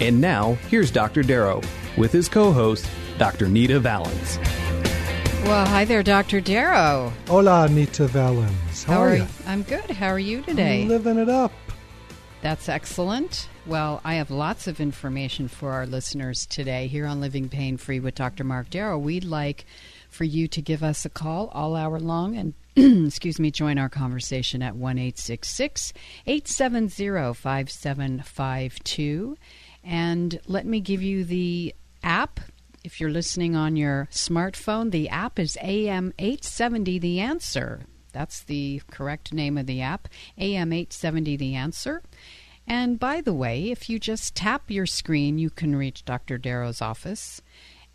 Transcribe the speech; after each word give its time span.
And 0.00 0.20
now, 0.20 0.54
here's 0.68 0.90
Dr. 0.90 1.22
Darrow 1.22 1.60
with 1.96 2.12
his 2.12 2.28
co 2.28 2.52
host, 2.52 2.88
Dr. 3.18 3.48
Nita 3.48 3.80
Vallens. 3.80 4.38
Well, 5.44 5.66
hi 5.66 5.84
there, 5.84 6.02
Dr. 6.02 6.40
Darrow. 6.40 7.12
Hola, 7.26 7.68
Nita 7.68 8.06
Vallens. 8.06 8.84
How, 8.84 8.94
How 8.94 9.00
are 9.00 9.08
are 9.08 9.14
you? 9.16 9.22
you? 9.22 9.28
I'm 9.46 9.62
good. 9.62 9.90
How 9.90 10.08
are 10.08 10.18
you 10.18 10.42
today? 10.42 10.82
I'm 10.82 10.88
living 10.88 11.18
it 11.18 11.28
up. 11.28 11.52
That's 12.42 12.68
excellent. 12.68 13.48
Well, 13.66 14.00
I 14.04 14.14
have 14.14 14.30
lots 14.30 14.68
of 14.68 14.80
information 14.80 15.48
for 15.48 15.72
our 15.72 15.86
listeners 15.86 16.46
today 16.46 16.86
here 16.86 17.06
on 17.06 17.20
Living 17.20 17.48
Pain 17.48 17.76
Free 17.76 17.98
with 17.98 18.14
Dr. 18.14 18.44
Mark 18.44 18.70
Darrow. 18.70 18.98
We'd 18.98 19.24
like 19.24 19.66
for 20.08 20.24
you 20.24 20.46
to 20.48 20.62
give 20.62 20.82
us 20.84 21.04
a 21.04 21.10
call 21.10 21.48
all 21.48 21.74
hour 21.74 21.98
long 21.98 22.36
and 22.36 22.54
excuse 23.06 23.40
me, 23.40 23.50
join 23.50 23.76
our 23.78 23.88
conversation 23.88 24.62
at 24.62 24.76
1 24.76 24.98
870 24.98 27.34
5752. 27.34 29.36
And 29.90 30.38
let 30.46 30.66
me 30.66 30.80
give 30.80 31.02
you 31.02 31.24
the 31.24 31.74
app. 32.02 32.40
If 32.84 33.00
you're 33.00 33.08
listening 33.08 33.56
on 33.56 33.74
your 33.74 34.06
smartphone, 34.12 34.90
the 34.90 35.08
app 35.08 35.38
is 35.38 35.56
AM870 35.62 37.00
The 37.00 37.20
Answer. 37.20 37.86
That's 38.12 38.42
the 38.42 38.82
correct 38.90 39.32
name 39.32 39.56
of 39.56 39.64
the 39.64 39.80
app, 39.80 40.08
AM870 40.38 41.38
The 41.38 41.54
Answer. 41.54 42.02
And 42.66 43.00
by 43.00 43.22
the 43.22 43.32
way, 43.32 43.70
if 43.70 43.88
you 43.88 43.98
just 43.98 44.34
tap 44.34 44.70
your 44.70 44.84
screen, 44.84 45.38
you 45.38 45.48
can 45.48 45.74
reach 45.74 46.04
Dr. 46.04 46.36
Darrow's 46.36 46.82
office. 46.82 47.40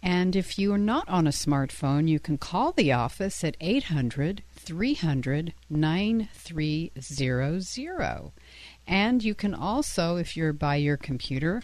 And 0.01 0.35
if 0.35 0.57
you 0.57 0.73
are 0.73 0.79
not 0.79 1.07
on 1.07 1.27
a 1.27 1.31
smartphone, 1.31 2.07
you 2.07 2.19
can 2.19 2.39
call 2.39 2.71
the 2.71 2.91
office 2.91 3.43
at 3.43 3.55
800 3.61 4.41
300 4.55 5.53
9300. 5.69 8.31
And 8.87 9.23
you 9.23 9.35
can 9.35 9.53
also, 9.53 10.15
if 10.15 10.35
you're 10.35 10.53
by 10.53 10.77
your 10.77 10.97
computer 10.97 11.61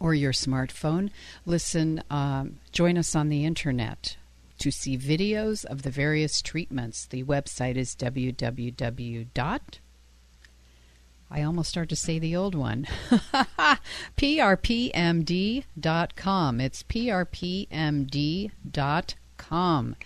or 0.00 0.14
your 0.14 0.32
smartphone, 0.32 1.10
listen, 1.44 2.02
um, 2.10 2.58
join 2.72 2.96
us 2.98 3.14
on 3.14 3.28
the 3.28 3.44
internet 3.44 4.16
to 4.58 4.70
see 4.70 4.98
videos 4.98 5.64
of 5.64 5.82
the 5.82 5.90
various 5.90 6.42
treatments. 6.42 7.06
The 7.06 7.24
website 7.24 7.76
is 7.76 7.94
www. 7.94 9.26
I 11.30 11.42
almost 11.42 11.68
start 11.68 11.90
to 11.90 11.96
say 11.96 12.18
the 12.18 12.34
old 12.34 12.54
one. 12.54 12.86
PRPMD.com. 14.16 14.90
It's 16.60 16.82
PRPMD.com. 16.82 17.56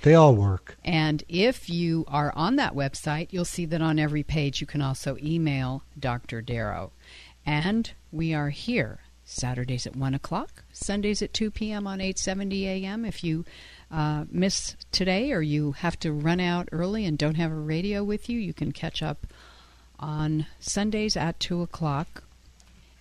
They 0.02 0.14
all 0.14 0.34
work. 0.34 0.76
And 0.84 1.24
if 1.28 1.70
you 1.70 2.04
are 2.08 2.32
on 2.34 2.56
that 2.56 2.74
website, 2.74 3.28
you'll 3.30 3.44
see 3.44 3.64
that 3.66 3.80
on 3.80 4.00
every 4.00 4.24
page 4.24 4.60
you 4.60 4.66
can 4.66 4.82
also 4.82 5.16
email 5.22 5.84
Dr. 5.98 6.42
Darrow. 6.42 6.90
And 7.46 7.92
we 8.10 8.34
are 8.34 8.50
here 8.50 8.98
Saturdays 9.32 9.86
at 9.86 9.96
1 9.96 10.14
o'clock, 10.14 10.62
Sundays 10.72 11.22
at 11.22 11.32
2 11.32 11.50
p.m. 11.50 11.86
on 11.86 12.00
870 12.00 12.66
a.m. 12.66 13.04
If 13.04 13.24
you 13.24 13.44
uh, 13.90 14.24
miss 14.30 14.76
today 14.90 15.32
or 15.32 15.42
you 15.42 15.72
have 15.72 15.98
to 16.00 16.12
run 16.12 16.40
out 16.40 16.68
early 16.72 17.04
and 17.04 17.18
don't 17.18 17.36
have 17.36 17.50
a 17.50 17.56
radio 17.56 18.04
with 18.04 18.28
you, 18.28 18.38
you 18.38 18.54
can 18.54 18.72
catch 18.72 19.02
up 19.02 19.26
on 19.98 20.46
Sundays 20.60 21.16
at 21.16 21.40
2 21.40 21.62
o'clock. 21.62 22.24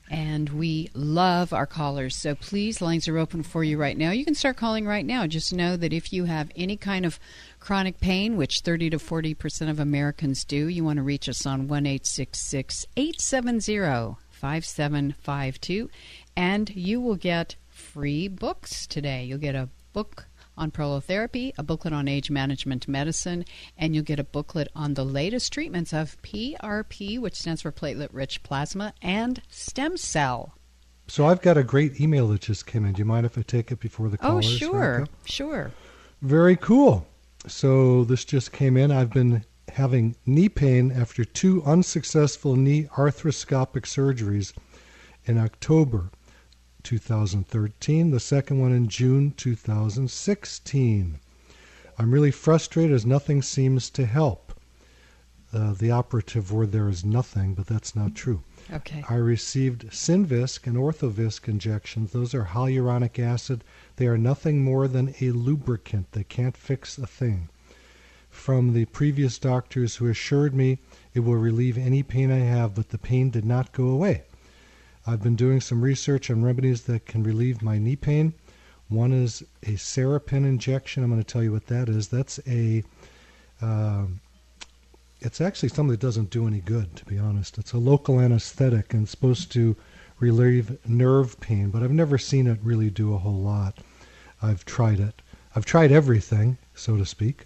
And 0.09 0.49
we 0.49 0.89
love 0.93 1.53
our 1.53 1.65
callers. 1.65 2.17
So 2.17 2.35
please, 2.35 2.81
lines 2.81 3.07
are 3.07 3.17
open 3.17 3.43
for 3.43 3.63
you 3.63 3.77
right 3.77 3.97
now. 3.97 4.11
You 4.11 4.25
can 4.25 4.35
start 4.35 4.57
calling 4.57 4.85
right 4.85 5.05
now. 5.05 5.25
Just 5.25 5.53
know 5.53 5.77
that 5.77 5.93
if 5.93 6.11
you 6.11 6.25
have 6.25 6.51
any 6.53 6.75
kind 6.75 7.05
of 7.05 7.17
chronic 7.61 8.01
pain, 8.01 8.35
which 8.35 8.59
30 8.59 8.89
to 8.89 8.99
40 8.99 9.33
percent 9.35 9.71
of 9.71 9.79
Americans 9.79 10.43
do, 10.43 10.67
you 10.67 10.83
want 10.83 10.97
to 10.97 11.03
reach 11.03 11.29
us 11.29 11.45
on 11.45 11.69
1 11.69 11.85
870 11.85 14.17
5752. 14.41 15.89
And 16.35 16.69
you 16.75 17.01
will 17.01 17.15
get 17.15 17.55
free 17.69 18.27
books 18.27 18.87
today. 18.87 19.23
You'll 19.25 19.37
get 19.37 19.55
a 19.55 19.69
book 19.93 20.27
on 20.57 20.71
prolotherapy, 20.71 21.53
a 21.57 21.63
booklet 21.63 21.93
on 21.93 22.07
age 22.07 22.29
management 22.29 22.87
medicine, 22.87 23.45
and 23.77 23.95
you'll 23.95 24.03
get 24.03 24.19
a 24.19 24.23
booklet 24.23 24.67
on 24.75 24.93
the 24.93 25.05
latest 25.05 25.51
treatments 25.51 25.93
of 25.93 26.21
PRP, 26.21 27.19
which 27.19 27.35
stands 27.35 27.61
for 27.61 27.71
platelet 27.71 28.09
rich 28.11 28.43
plasma, 28.43 28.93
and 29.01 29.41
stem 29.49 29.97
cell. 29.97 30.53
So 31.07 31.25
I've 31.25 31.41
got 31.41 31.57
a 31.57 31.63
great 31.63 31.99
email 31.99 32.27
that 32.29 32.41
just 32.41 32.67
came 32.67 32.85
in. 32.85 32.93
Do 32.93 32.99
you 32.99 33.05
mind 33.05 33.25
if 33.25 33.37
I 33.37 33.41
take 33.41 33.71
it 33.71 33.79
before 33.79 34.09
the 34.09 34.17
call? 34.17 34.37
Oh, 34.37 34.41
sure, 34.41 35.07
sure. 35.25 35.71
Very 36.21 36.55
cool. 36.55 37.07
So 37.47 38.03
this 38.03 38.23
just 38.23 38.51
came 38.51 38.77
in. 38.77 38.91
I've 38.91 39.09
been 39.09 39.43
having 39.69 40.15
knee 40.25 40.49
pain 40.49 40.91
after 40.91 41.25
two 41.25 41.63
unsuccessful 41.63 42.55
knee 42.55 42.87
arthroscopic 42.95 43.83
surgeries 43.83 44.53
in 45.25 45.37
October 45.37 46.11
2013, 46.83 48.11
the 48.11 48.19
second 48.19 48.59
one 48.59 48.71
in 48.71 48.87
June 48.87 49.31
2016. 49.31 51.19
I'm 51.97 52.11
really 52.11 52.31
frustrated 52.31 52.93
as 52.93 53.05
nothing 53.05 53.41
seems 53.41 53.89
to 53.91 54.05
help. 54.05 54.53
Uh, 55.53 55.73
the 55.73 55.91
operative 55.91 56.51
word 56.51 56.71
there 56.71 56.87
is 56.87 57.03
nothing, 57.03 57.53
but 57.53 57.67
that's 57.67 57.95
not 57.95 58.15
true. 58.15 58.41
Okay. 58.71 59.03
I 59.09 59.15
received 59.15 59.89
Synvisc 59.89 60.65
and 60.65 60.77
Orthovisc 60.77 61.47
injections. 61.47 62.11
Those 62.11 62.33
are 62.33 62.45
hyaluronic 62.45 63.19
acid. 63.19 63.63
They 63.97 64.07
are 64.07 64.17
nothing 64.17 64.63
more 64.63 64.87
than 64.87 65.13
a 65.19 65.31
lubricant. 65.31 66.13
They 66.13 66.23
can't 66.23 66.55
fix 66.55 66.97
a 66.97 67.05
thing. 67.05 67.49
From 68.29 68.71
the 68.71 68.85
previous 68.85 69.37
doctors 69.37 69.97
who 69.97 70.07
assured 70.07 70.55
me 70.55 70.79
it 71.13 71.19
will 71.19 71.35
relieve 71.35 71.77
any 71.77 72.01
pain 72.01 72.31
I 72.31 72.39
have, 72.39 72.73
but 72.73 72.89
the 72.89 72.97
pain 72.97 73.29
did 73.29 73.43
not 73.43 73.73
go 73.73 73.89
away. 73.89 74.23
I've 75.05 75.23
been 75.23 75.35
doing 75.35 75.61
some 75.61 75.81
research 75.81 76.29
on 76.29 76.43
remedies 76.43 76.83
that 76.83 77.05
can 77.05 77.23
relieve 77.23 77.61
my 77.61 77.77
knee 77.77 77.95
pain. 77.95 78.33
One 78.87 79.11
is 79.11 79.41
a 79.63 79.73
Sarapin 79.77 80.45
injection. 80.45 81.03
I'm 81.03 81.09
going 81.09 81.23
to 81.23 81.31
tell 81.31 81.41
you 81.41 81.51
what 81.51 81.67
that 81.67 81.89
is. 81.89 82.09
That's 82.09 82.39
a 82.47 82.83
uh, 83.61 84.05
it's 85.21 85.39
actually 85.39 85.69
something 85.69 85.91
that 85.91 85.99
doesn't 85.99 86.31
do 86.31 86.47
any 86.47 86.59
good, 86.59 86.95
to 86.95 87.05
be 87.05 87.17
honest. 87.17 87.57
It's 87.57 87.73
a 87.73 87.77
local 87.77 88.19
anesthetic 88.19 88.93
and 88.93 89.07
supposed 89.07 89.51
to 89.53 89.75
relieve 90.19 90.77
nerve 90.87 91.39
pain, 91.39 91.69
but 91.69 91.83
I've 91.83 91.91
never 91.91 92.17
seen 92.17 92.47
it 92.47 92.59
really 92.63 92.89
do 92.89 93.13
a 93.13 93.19
whole 93.19 93.39
lot. 93.39 93.79
I've 94.41 94.65
tried 94.65 94.99
it. 94.99 95.21
I've 95.55 95.65
tried 95.65 95.91
everything, 95.91 96.57
so 96.73 96.97
to 96.97 97.05
speak, 97.05 97.45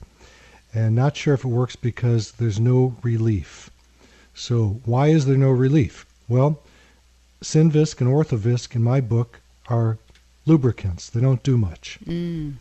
and 0.74 0.96
not 0.96 1.18
sure 1.18 1.34
if 1.34 1.44
it 1.44 1.50
works 1.50 1.75
because 1.75 2.34
there's 2.34 2.60
no 2.60 2.96
relief. 3.02 3.69
So, 4.34 4.81
why 4.86 5.07
is 5.07 5.25
there 5.25 5.38
no 5.38 5.52
relief? 5.52 6.06
Well, 6.28 6.62
Synvisc 7.45 8.01
and 8.01 8.09
Orthovisc 8.09 8.75
in 8.75 8.81
my 8.81 9.00
book 9.00 9.39
are 9.68 10.00
lubricants. 10.47 11.12
They 11.12 11.21
don't 11.21 11.44
do 11.44 11.57
much. 11.57 12.00
Mm. 12.03 12.56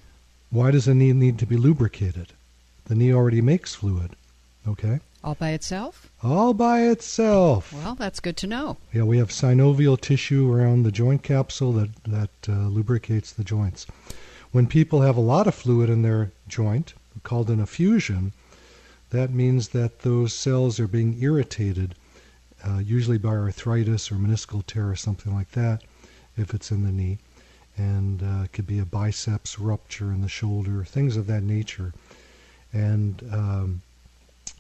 Why 0.51 0.71
does 0.71 0.87
a 0.87 0.95
knee 0.95 1.15
need 1.15 1.39
to 1.39 1.47
be 1.47 1.57
lubricated? 1.57 2.35
The 2.85 2.95
knee 2.95 3.11
already 3.11 3.41
makes 3.41 3.75
fluid. 3.75 4.11
Okay? 4.69 5.01
All 5.25 5.37
by 5.37 5.53
itself? 5.53 6.11
All 6.23 6.53
by 6.53 6.83
itself. 6.83 7.73
Well, 7.73 7.95
that's 7.95 8.21
good 8.21 8.37
to 8.37 8.47
know. 8.47 8.77
Yeah, 8.93 9.05
we 9.05 9.17
have 9.17 9.31
synovial 9.31 9.99
tissue 9.99 10.53
around 10.53 10.83
the 10.83 10.93
joint 10.93 11.23
capsule 11.23 11.73
that, 11.73 12.05
that 12.05 12.31
uh, 12.47 12.69
lubricates 12.69 13.33
the 13.33 13.43
joints. 13.43 13.87
When 14.53 14.67
people 14.67 15.01
have 15.01 15.17
a 15.17 15.31
lot 15.33 15.47
of 15.47 15.55
fluid 15.55 15.89
in 15.89 16.03
their 16.03 16.31
joint, 16.47 16.93
called 17.23 17.49
an 17.49 17.59
effusion, 17.59 18.33
that 19.09 19.31
means 19.31 19.69
that 19.69 20.01
those 20.01 20.35
cells 20.35 20.79
are 20.79 20.87
being 20.87 21.17
irritated 21.23 21.95
uh, 22.67 22.79
usually 22.79 23.19
by 23.19 23.31
arthritis 23.31 24.11
or 24.11 24.17
meniscal 24.17 24.65
tear 24.67 24.89
or 24.89 24.97
something 24.97 25.35
like 25.35 25.51
that, 25.53 25.83
if 26.37 26.55
it's 26.55 26.71
in 26.71 26.83
the 26.83 26.93
knee. 26.93 27.19
And 27.77 28.23
uh, 28.23 28.45
it 28.45 28.53
could 28.53 28.67
be 28.67 28.79
a 28.79 28.85
biceps 28.85 29.59
rupture 29.59 30.13
in 30.13 30.23
the 30.23 30.29
shoulder, 30.29 30.85
things 30.85 31.17
of 31.17 31.27
that 31.27 31.43
nature. 31.43 31.93
And 32.73 33.23
um, 33.33 33.83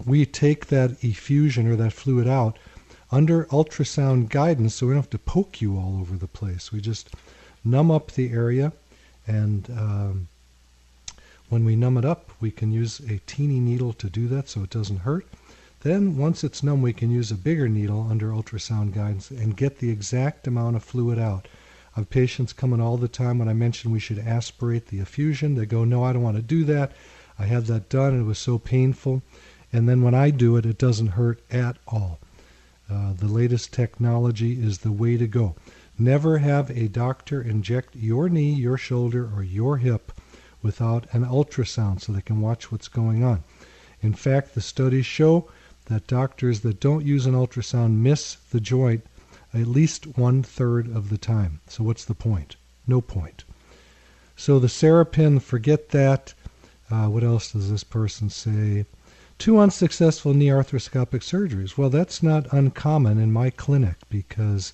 we 0.04 0.26
take 0.26 0.66
that 0.66 1.02
effusion 1.02 1.66
or 1.68 1.76
that 1.76 1.92
fluid 1.92 2.26
out 2.26 2.58
under 3.12 3.44
ultrasound 3.46 4.28
guidance 4.28 4.74
so 4.74 4.86
we 4.86 4.92
don't 4.92 5.02
have 5.02 5.10
to 5.10 5.18
poke 5.18 5.60
you 5.60 5.78
all 5.78 5.98
over 6.00 6.16
the 6.16 6.26
place. 6.26 6.72
We 6.72 6.80
just 6.80 7.10
numb 7.64 7.90
up 7.90 8.12
the 8.12 8.32
area 8.32 8.72
and 9.26 9.70
um, 9.70 10.28
when 11.48 11.64
we 11.64 11.76
numb 11.76 11.96
it 11.96 12.04
up, 12.04 12.30
we 12.40 12.50
can 12.50 12.72
use 12.72 13.00
a 13.00 13.20
teeny 13.26 13.60
needle 13.60 13.92
to 13.94 14.10
do 14.10 14.28
that 14.28 14.48
so 14.48 14.62
it 14.62 14.70
doesn't 14.70 14.98
hurt. 14.98 15.26
Then, 15.84 16.16
once 16.16 16.42
it's 16.42 16.62
numb, 16.62 16.80
we 16.80 16.94
can 16.94 17.10
use 17.10 17.30
a 17.30 17.34
bigger 17.34 17.68
needle 17.68 18.06
under 18.08 18.30
ultrasound 18.30 18.94
guidance 18.94 19.30
and 19.30 19.54
get 19.54 19.80
the 19.80 19.90
exact 19.90 20.46
amount 20.46 20.76
of 20.76 20.82
fluid 20.82 21.18
out. 21.18 21.46
I 21.94 22.00
have 22.00 22.08
patients 22.08 22.54
coming 22.54 22.80
all 22.80 22.96
the 22.96 23.06
time 23.06 23.38
when 23.38 23.50
I 23.50 23.52
mention 23.52 23.90
we 23.90 24.00
should 24.00 24.18
aspirate 24.18 24.86
the 24.86 25.00
effusion. 25.00 25.56
They 25.56 25.66
go, 25.66 25.84
No, 25.84 26.02
I 26.02 26.14
don't 26.14 26.22
want 26.22 26.36
to 26.36 26.42
do 26.42 26.64
that. 26.64 26.92
I 27.38 27.44
had 27.44 27.66
that 27.66 27.90
done 27.90 28.14
and 28.14 28.22
it 28.22 28.24
was 28.24 28.38
so 28.38 28.56
painful. 28.58 29.22
And 29.74 29.86
then 29.86 30.00
when 30.00 30.14
I 30.14 30.30
do 30.30 30.56
it, 30.56 30.64
it 30.64 30.78
doesn't 30.78 31.18
hurt 31.18 31.42
at 31.50 31.76
all. 31.86 32.18
Uh, 32.90 33.12
the 33.12 33.28
latest 33.28 33.74
technology 33.74 34.54
is 34.64 34.78
the 34.78 34.90
way 34.90 35.18
to 35.18 35.26
go. 35.26 35.54
Never 35.98 36.38
have 36.38 36.70
a 36.70 36.88
doctor 36.88 37.42
inject 37.42 37.94
your 37.94 38.30
knee, 38.30 38.54
your 38.54 38.78
shoulder, 38.78 39.30
or 39.36 39.42
your 39.42 39.76
hip 39.76 40.12
without 40.62 41.06
an 41.12 41.26
ultrasound 41.26 42.00
so 42.00 42.10
they 42.10 42.22
can 42.22 42.40
watch 42.40 42.72
what's 42.72 42.88
going 42.88 43.22
on. 43.22 43.44
In 44.00 44.14
fact, 44.14 44.54
the 44.54 44.62
studies 44.62 45.04
show 45.04 45.50
that 45.86 46.06
doctors 46.06 46.60
that 46.60 46.80
don't 46.80 47.04
use 47.04 47.26
an 47.26 47.34
ultrasound 47.34 47.96
miss 47.96 48.34
the 48.50 48.60
joint 48.60 49.04
at 49.52 49.66
least 49.68 50.18
one 50.18 50.42
third 50.42 50.88
of 50.88 51.10
the 51.10 51.18
time. 51.18 51.60
So, 51.68 51.84
what's 51.84 52.04
the 52.04 52.14
point? 52.14 52.56
No 52.86 53.00
point. 53.00 53.44
So, 54.36 54.58
the 54.58 54.68
Sarapin, 54.68 55.40
forget 55.40 55.90
that. 55.90 56.34
Uh, 56.90 57.06
what 57.06 57.22
else 57.22 57.52
does 57.52 57.70
this 57.70 57.84
person 57.84 58.28
say? 58.30 58.84
Two 59.38 59.58
unsuccessful 59.58 60.34
knee 60.34 60.48
arthroscopic 60.48 61.20
surgeries. 61.20 61.76
Well, 61.76 61.90
that's 61.90 62.22
not 62.22 62.52
uncommon 62.52 63.18
in 63.18 63.32
my 63.32 63.50
clinic 63.50 63.96
because 64.08 64.72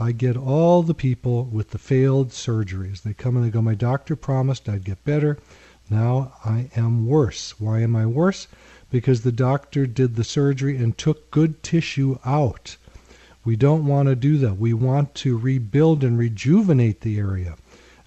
I 0.00 0.12
get 0.12 0.36
all 0.36 0.82
the 0.82 0.94
people 0.94 1.44
with 1.44 1.70
the 1.70 1.78
failed 1.78 2.30
surgeries. 2.30 3.02
They 3.02 3.14
come 3.14 3.36
and 3.36 3.44
they 3.44 3.50
go, 3.50 3.60
My 3.60 3.74
doctor 3.74 4.16
promised 4.16 4.68
I'd 4.68 4.84
get 4.84 5.04
better. 5.04 5.38
Now 5.90 6.34
I 6.44 6.70
am 6.76 7.06
worse. 7.06 7.58
Why 7.58 7.80
am 7.80 7.96
I 7.96 8.06
worse? 8.06 8.46
Because 8.90 9.20
the 9.20 9.32
doctor 9.32 9.86
did 9.86 10.16
the 10.16 10.24
surgery 10.24 10.76
and 10.76 10.96
took 10.96 11.30
good 11.30 11.62
tissue 11.62 12.18
out. 12.24 12.76
We 13.44 13.56
don't 13.56 13.86
want 13.86 14.08
to 14.08 14.16
do 14.16 14.38
that. 14.38 14.58
We 14.58 14.72
want 14.72 15.14
to 15.16 15.36
rebuild 15.36 16.02
and 16.02 16.18
rejuvenate 16.18 17.02
the 17.02 17.18
area. 17.18 17.56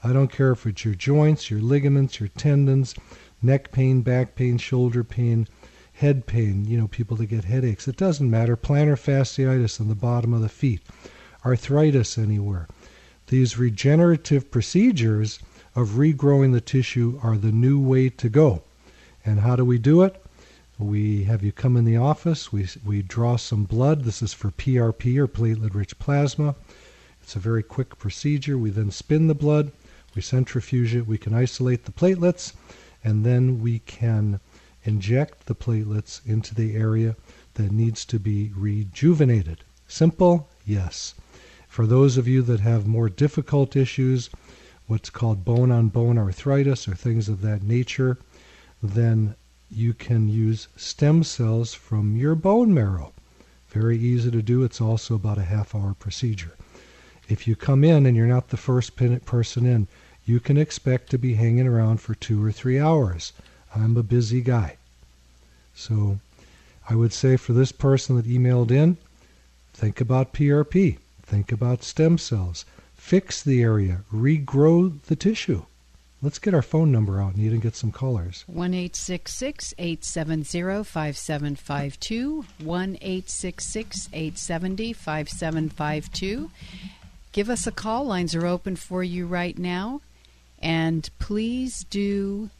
I 0.03 0.13
don't 0.13 0.31
care 0.31 0.51
if 0.51 0.65
it's 0.65 0.83
your 0.83 0.95
joints, 0.95 1.51
your 1.51 1.61
ligaments, 1.61 2.19
your 2.19 2.29
tendons, 2.29 2.95
neck 3.41 3.71
pain, 3.71 4.01
back 4.01 4.35
pain, 4.35 4.57
shoulder 4.57 5.03
pain, 5.03 5.47
head 5.93 6.25
pain, 6.25 6.65
you 6.65 6.77
know, 6.77 6.87
people 6.87 7.17
that 7.17 7.27
get 7.27 7.45
headaches. 7.45 7.87
It 7.87 7.97
doesn't 7.97 8.29
matter. 8.29 8.57
Plantar 8.57 8.97
fasciitis 8.97 9.79
on 9.79 9.87
the 9.87 9.95
bottom 9.95 10.33
of 10.33 10.41
the 10.41 10.49
feet 10.49 10.81
arthritis 11.45 12.17
anywhere. 12.17 12.67
These 13.27 13.57
regenerative 13.57 14.51
procedures 14.51 15.39
of 15.75 15.91
regrowing 15.91 16.53
the 16.53 16.61
tissue 16.61 17.19
are 17.23 17.37
the 17.37 17.51
new 17.51 17.79
way 17.79 18.09
to 18.09 18.29
go. 18.29 18.63
And 19.25 19.39
how 19.39 19.55
do 19.55 19.63
we 19.63 19.77
do 19.77 20.01
it? 20.01 20.21
We 20.81 21.25
have 21.25 21.43
you 21.43 21.51
come 21.51 21.77
in 21.77 21.85
the 21.85 21.97
office, 21.97 22.51
we, 22.51 22.67
we 22.83 23.03
draw 23.03 23.35
some 23.35 23.65
blood. 23.65 24.03
This 24.03 24.23
is 24.23 24.33
for 24.33 24.49
PRP 24.49 25.15
or 25.17 25.27
platelet 25.27 25.75
rich 25.75 25.99
plasma. 25.99 26.55
It's 27.21 27.35
a 27.35 27.39
very 27.39 27.61
quick 27.61 27.99
procedure. 27.99 28.57
We 28.57 28.71
then 28.71 28.89
spin 28.89 29.27
the 29.27 29.35
blood, 29.35 29.71
we 30.15 30.23
centrifuge 30.23 30.95
it, 30.95 31.05
we 31.05 31.19
can 31.19 31.35
isolate 31.35 31.85
the 31.85 31.91
platelets, 31.91 32.53
and 33.03 33.23
then 33.23 33.61
we 33.61 33.77
can 33.79 34.39
inject 34.83 35.45
the 35.45 35.53
platelets 35.53 36.19
into 36.25 36.55
the 36.55 36.75
area 36.75 37.15
that 37.53 37.71
needs 37.71 38.03
to 38.05 38.17
be 38.17 38.51
rejuvenated. 38.55 39.63
Simple? 39.87 40.49
Yes. 40.65 41.13
For 41.67 41.85
those 41.85 42.17
of 42.17 42.27
you 42.27 42.41
that 42.41 42.61
have 42.61 42.87
more 42.87 43.07
difficult 43.07 43.75
issues, 43.75 44.31
what's 44.87 45.11
called 45.11 45.45
bone 45.45 45.71
on 45.71 45.89
bone 45.89 46.17
arthritis 46.17 46.87
or 46.87 46.95
things 46.95 47.29
of 47.29 47.41
that 47.41 47.61
nature, 47.61 48.17
then 48.81 49.35
you 49.71 49.93
can 49.93 50.27
use 50.27 50.67
stem 50.75 51.23
cells 51.23 51.73
from 51.73 52.15
your 52.17 52.35
bone 52.35 52.73
marrow. 52.73 53.13
Very 53.69 53.97
easy 53.97 54.29
to 54.31 54.41
do. 54.41 54.63
It's 54.63 54.81
also 54.81 55.15
about 55.15 55.37
a 55.37 55.43
half 55.43 55.73
hour 55.73 55.93
procedure. 55.93 56.51
If 57.29 57.47
you 57.47 57.55
come 57.55 57.83
in 57.83 58.05
and 58.05 58.17
you're 58.17 58.27
not 58.27 58.49
the 58.49 58.57
first 58.57 58.97
person 59.25 59.65
in, 59.65 59.87
you 60.25 60.39
can 60.41 60.57
expect 60.57 61.09
to 61.11 61.17
be 61.17 61.35
hanging 61.35 61.67
around 61.67 62.01
for 62.01 62.13
two 62.13 62.43
or 62.43 62.51
three 62.51 62.77
hours. 62.77 63.31
I'm 63.73 63.95
a 63.95 64.03
busy 64.03 64.41
guy. 64.41 64.75
So 65.73 66.19
I 66.89 66.95
would 66.95 67.13
say 67.13 67.37
for 67.37 67.53
this 67.53 67.71
person 67.71 68.17
that 68.17 68.25
emailed 68.27 68.71
in, 68.71 68.97
think 69.73 70.01
about 70.01 70.33
PRP. 70.33 70.97
Think 71.23 71.51
about 71.53 71.83
stem 71.83 72.17
cells. 72.17 72.65
Fix 72.95 73.41
the 73.41 73.61
area. 73.61 74.01
Regrow 74.13 75.01
the 75.03 75.15
tissue. 75.15 75.63
Let's 76.23 76.37
get 76.37 76.53
our 76.53 76.61
phone 76.61 76.91
number 76.91 77.19
out, 77.19 77.35
Nita, 77.35 77.53
and 77.53 77.63
get 77.63 77.75
some 77.75 77.91
callers. 77.91 78.43
1 78.45 78.75
870 78.75 80.83
5752. 80.83 82.45
1 82.59 82.97
870 83.01 84.93
5752. 84.93 86.51
Give 87.31 87.49
us 87.49 87.65
a 87.65 87.71
call. 87.71 88.05
Lines 88.05 88.35
are 88.35 88.45
open 88.45 88.75
for 88.75 89.03
you 89.03 89.25
right 89.25 89.57
now. 89.57 90.01
And 90.59 91.09
please 91.17 91.85
do 91.85 92.51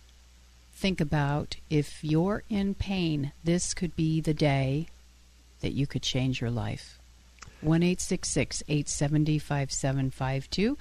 think 0.73 0.99
about 0.99 1.57
if 1.69 2.03
you're 2.03 2.41
in 2.49 2.73
pain, 2.73 3.31
this 3.43 3.75
could 3.75 3.95
be 3.95 4.21
the 4.21 4.33
day 4.33 4.87
that 5.59 5.73
you 5.73 5.85
could 5.85 6.01
change 6.01 6.41
your 6.41 6.49
life. 6.49 6.97
1 7.61 7.83
870 7.83 9.37
5752. 9.37 10.79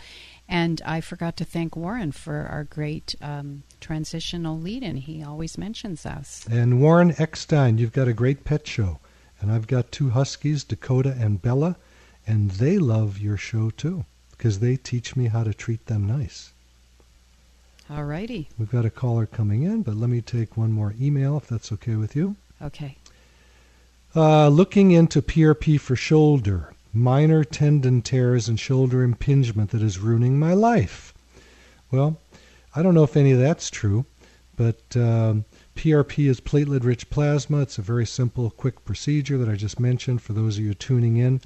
And 0.51 0.83
I 0.85 1.01
forgot 1.01 1.37
to 1.37 1.45
thank 1.45 1.77
Warren 1.77 2.11
for 2.11 2.49
our 2.51 2.65
great 2.65 3.15
um, 3.23 3.63
transitional 3.81 4.59
lead 4.59 4.83
in. 4.83 4.97
He 4.97 5.23
always 5.23 5.57
mentions 5.57 6.05
us. 6.05 6.45
And 6.51 6.81
Warren 6.81 7.15
Eckstein, 7.19 7.79
you've 7.79 7.93
got 7.93 8.09
a 8.09 8.13
great 8.13 8.43
pet 8.45 8.67
show. 8.67 8.99
And 9.41 9.53
I've 9.53 9.69
got 9.69 9.93
two 9.93 10.11
huskies, 10.11 10.65
Dakota 10.65 11.17
and 11.19 11.41
Bella, 11.41 11.77
and 12.27 12.51
they 12.51 12.79
love 12.79 13.19
your 13.19 13.37
show 13.37 13.71
too 13.71 14.05
because 14.33 14.59
they 14.59 14.77
teach 14.77 15.15
me 15.15 15.29
how 15.29 15.45
to 15.45 15.55
treat 15.55 15.87
them 15.87 16.05
nice. 16.05 16.53
All 17.89 18.05
righty. 18.05 18.49
We've 18.59 18.71
got 18.71 18.85
a 18.85 18.91
caller 18.91 19.27
coming 19.27 19.63
in, 19.63 19.83
but 19.83 19.95
let 19.95 20.11
me 20.11 20.21
take 20.21 20.57
one 20.57 20.73
more 20.73 20.95
email 21.01 21.37
if 21.37 21.47
that's 21.47 21.71
okay 21.73 21.95
with 21.95 22.17
you. 22.17 22.35
Okay. 22.61 22.97
Uh, 24.17 24.49
looking 24.49 24.91
into 24.91 25.23
PRP 25.23 25.79
for 25.79 25.95
shoulder, 25.95 26.73
minor 26.93 27.45
tendon 27.45 28.03
tears 28.03 28.49
and 28.49 28.59
shoulder 28.59 29.03
impingement 29.03 29.71
that 29.71 29.83
is 29.83 29.99
ruining 29.99 30.39
my 30.39 30.55
life. 30.55 31.15
Well, 31.91 32.21
I 32.75 32.83
don't 32.83 32.95
know 32.95 33.05
if 33.05 33.17
any 33.17 33.33
of 33.33 33.39
that's 33.39 33.71
true, 33.71 34.07
but 34.57 34.97
um, 34.97 35.45
PRP 35.77 36.29
is 36.29 36.41
platelet 36.41 36.85
rich 36.85 37.11
plasma. 37.11 37.63
It's 37.63 37.79
a 37.79 37.83
very 37.83 38.07
simple, 38.07 38.51
quick 38.51 38.85
procedure 38.85 39.39
that 39.39 39.49
I 39.49 39.57
just 39.57 39.81
mentioned 39.81 40.23
for 40.23 40.33
those 40.33 40.59
of 40.59 40.65
you 40.65 40.75
tuning 40.75 41.17
in. 41.17 41.41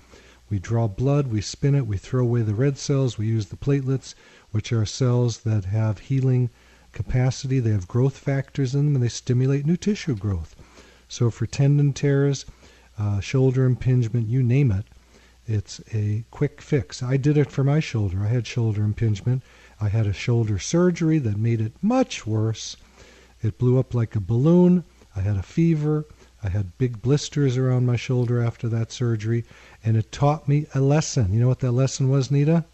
We 0.50 0.58
draw 0.58 0.88
blood, 0.88 1.28
we 1.28 1.40
spin 1.40 1.74
it, 1.74 1.86
we 1.86 1.96
throw 1.96 2.22
away 2.22 2.42
the 2.42 2.54
red 2.54 2.76
cells, 2.76 3.16
we 3.16 3.26
use 3.26 3.46
the 3.46 3.56
platelets, 3.56 4.14
which 4.50 4.72
are 4.72 4.84
cells 4.84 5.38
that 5.38 5.64
have 5.66 5.98
healing 6.00 6.50
capacity. 6.92 7.60
They 7.60 7.70
have 7.70 7.88
growth 7.88 8.16
factors 8.16 8.74
in 8.74 8.86
them 8.86 8.96
and 8.96 9.02
they 9.02 9.08
stimulate 9.08 9.66
new 9.66 9.76
tissue 9.76 10.16
growth. 10.16 10.54
So 11.08 11.30
for 11.30 11.46
tendon 11.46 11.92
tears, 11.92 12.44
uh, 12.98 13.20
shoulder 13.20 13.64
impingement, 13.64 14.28
you 14.28 14.42
name 14.42 14.70
it, 14.70 14.86
it's 15.46 15.80
a 15.92 16.24
quick 16.30 16.60
fix. 16.62 17.02
I 17.02 17.16
did 17.16 17.36
it 17.36 17.50
for 17.50 17.64
my 17.64 17.80
shoulder. 17.80 18.24
I 18.24 18.28
had 18.28 18.46
shoulder 18.46 18.82
impingement. 18.82 19.42
I 19.80 19.88
had 19.88 20.06
a 20.06 20.12
shoulder 20.12 20.58
surgery 20.58 21.18
that 21.18 21.36
made 21.36 21.60
it 21.60 21.72
much 21.82 22.26
worse. 22.26 22.76
It 23.42 23.58
blew 23.58 23.78
up 23.78 23.92
like 23.94 24.16
a 24.16 24.20
balloon. 24.20 24.84
I 25.14 25.20
had 25.20 25.36
a 25.36 25.42
fever. 25.42 26.04
I 26.42 26.48
had 26.48 26.76
big 26.78 27.00
blisters 27.00 27.56
around 27.56 27.86
my 27.86 27.96
shoulder 27.96 28.42
after 28.42 28.68
that 28.68 28.92
surgery, 28.92 29.44
and 29.82 29.96
it 29.96 30.12
taught 30.12 30.46
me 30.46 30.66
a 30.74 30.80
lesson. 30.80 31.32
You 31.32 31.40
know 31.40 31.48
what 31.48 31.60
that 31.60 31.72
lesson 31.72 32.08
was, 32.08 32.30
Nita? 32.30 32.64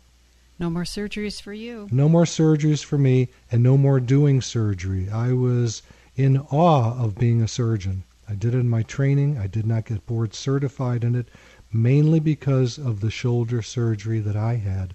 No 0.59 0.69
more 0.69 0.83
surgeries 0.83 1.41
for 1.41 1.53
you. 1.53 1.89
No 1.91 2.09
more 2.09 2.25
surgeries 2.25 2.85
for 2.85 2.99
me, 2.99 3.29
and 3.51 3.63
no 3.63 3.77
more 3.77 4.01
doing 4.01 4.43
surgery. 4.43 5.09
I 5.09 5.33
was 5.33 5.83
in 6.17 6.39
awe 6.51 7.03
of 7.03 7.15
being 7.15 7.41
a 7.41 7.49
surgeon. 7.49 8.03
I 8.29 8.35
did 8.35 8.55
it 8.55 8.59
in 8.59 8.69
my 8.69 8.83
training. 8.83 9.39
I 9.39 9.47
did 9.47 9.67
not 9.67 9.87
get 9.87 10.07
board 10.07 10.35
certified 10.35 11.03
in 11.03 11.15
it, 11.15 11.29
mainly 11.73 12.21
because 12.21 12.79
of 12.79 13.01
the 13.01 13.11
shoulder 13.11 13.63
surgery 13.63 14.21
that 14.21 14.37
I 14.37 14.57
had. 14.57 14.95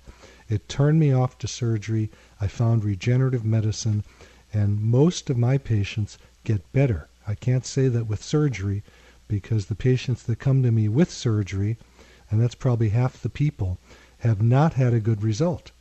It 0.50 0.70
turned 0.70 1.00
me 1.00 1.12
off 1.12 1.38
to 1.39 1.48
surgery. 1.48 2.10
I 2.39 2.48
found 2.48 2.84
regenerative 2.84 3.46
medicine, 3.46 4.03
and 4.53 4.82
most 4.82 5.29
of 5.29 5.38
my 5.38 5.58
patients 5.58 6.17
get 6.44 6.72
better. 6.74 7.08
I 7.27 7.36
can't 7.36 7.65
say 7.65 7.88
that 7.88 8.08
with 8.08 8.24
surgery, 8.24 8.84
because 9.27 9.65
the 9.65 9.75
patients 9.75 10.24
that 10.24 10.39
come 10.39 10.62
to 10.63 10.72
me 10.72 10.88
with 10.88 11.10
surgery, 11.12 11.77
and 12.29 12.39
that's 12.39 12.55
probably 12.55 12.89
half 12.89 13.22
the 13.22 13.29
people, 13.29 13.79
have 14.20 14.41
not 14.41 14.74
had 14.74 14.94
a 14.94 15.00
good 15.00 15.24
result. 15.24 15.72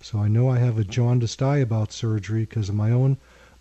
So 0.00 0.18
I 0.18 0.28
know 0.28 0.48
I 0.48 0.58
have 0.58 0.78
a 0.78 0.84
jaundiced 0.84 1.42
eye 1.42 1.58
about 1.58 1.92
surgery 1.92 2.40
because 2.40 2.68
of 2.68 2.74
my 2.74 2.90
own 2.90 3.18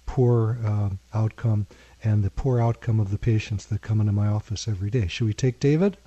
poor 0.08 0.58
uh, 0.66 0.90
outcome 1.14 1.68
and 2.04 2.24
the 2.24 2.32
poor 2.32 2.60
outcome 2.60 3.00
of 3.00 3.12
the 3.12 3.20
patients 3.20 3.66
that 3.68 3.82
come 3.82 4.02
into 4.02 4.12
my 4.12 4.28
office 4.28 4.68
every 4.68 4.90
day. 4.90 5.08
Should 5.08 5.28
we 5.28 5.34
take 5.34 5.60
David? 5.60 5.98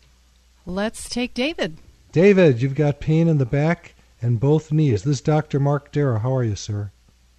Let's 0.67 1.11
take 1.11 1.35
David. 1.35 1.77
David, 2.13 2.63
you've 2.63 2.75
got 2.75 2.99
pain 2.99 3.29
in 3.29 3.37
the 3.37 3.45
back 3.45 3.95
and 4.23 4.41
both 4.41 4.73
knees. 4.73 5.03
This 5.03 5.17
is 5.17 5.21
Dr. 5.21 5.61
Mark 5.61 5.93
Darrow. 5.93 6.19
How 6.19 6.35
are 6.35 6.45
you, 6.45 6.57
sir? 6.57 6.91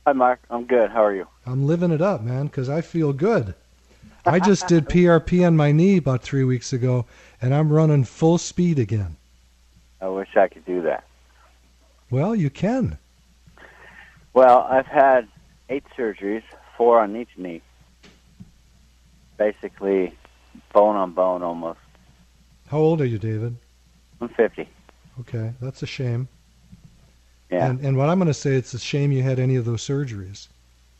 Hi, 0.05 0.13
Mark. 0.13 0.39
I'm 0.51 0.65
good. 0.65 0.91
How 0.91 1.03
are 1.03 1.15
you? 1.15 1.25
I'm 1.43 1.65
living 1.65 1.89
it 1.89 2.01
up, 2.01 2.21
man, 2.21 2.45
because 2.45 2.69
I 2.69 2.81
feel 2.81 3.13
good. 3.13 3.55
I 4.27 4.39
just 4.39 4.67
did 4.67 4.85
PRP 4.89 5.45
on 5.45 5.57
my 5.57 5.71
knee 5.71 5.97
about 5.97 6.21
three 6.21 6.43
weeks 6.43 6.71
ago, 6.71 7.07
and 7.41 7.55
I'm 7.55 7.73
running 7.73 8.03
full 8.03 8.37
speed 8.37 8.77
again. 8.77 9.15
I 9.99 10.07
wish 10.09 10.37
I 10.37 10.47
could 10.47 10.65
do 10.65 10.83
that. 10.83 11.03
Well, 12.11 12.35
you 12.35 12.51
can. 12.51 12.99
Well, 14.33 14.67
I've 14.69 14.85
had 14.85 15.27
eight 15.69 15.85
surgeries, 15.97 16.43
four 16.77 17.01
on 17.01 17.15
each 17.15 17.35
knee. 17.37 17.63
Basically, 19.37 20.13
bone 20.73 20.95
on 20.95 21.13
bone 21.13 21.41
almost. 21.41 21.79
How 22.67 22.77
old 22.77 23.01
are 23.01 23.05
you, 23.05 23.17
David? 23.17 23.55
I'm 24.21 24.29
50. 24.29 24.67
Okay, 25.21 25.53
that's 25.61 25.83
a 25.83 25.87
shame. 25.87 26.27
Yeah. 27.49 27.69
And, 27.69 27.79
and 27.81 27.97
what 27.97 28.09
I'm 28.09 28.17
going 28.17 28.27
to 28.27 28.33
say, 28.33 28.55
it's 28.55 28.73
a 28.73 28.79
shame 28.79 29.11
you 29.11 29.23
had 29.23 29.39
any 29.39 29.55
of 29.55 29.65
those 29.65 29.85
surgeries. 29.85 30.47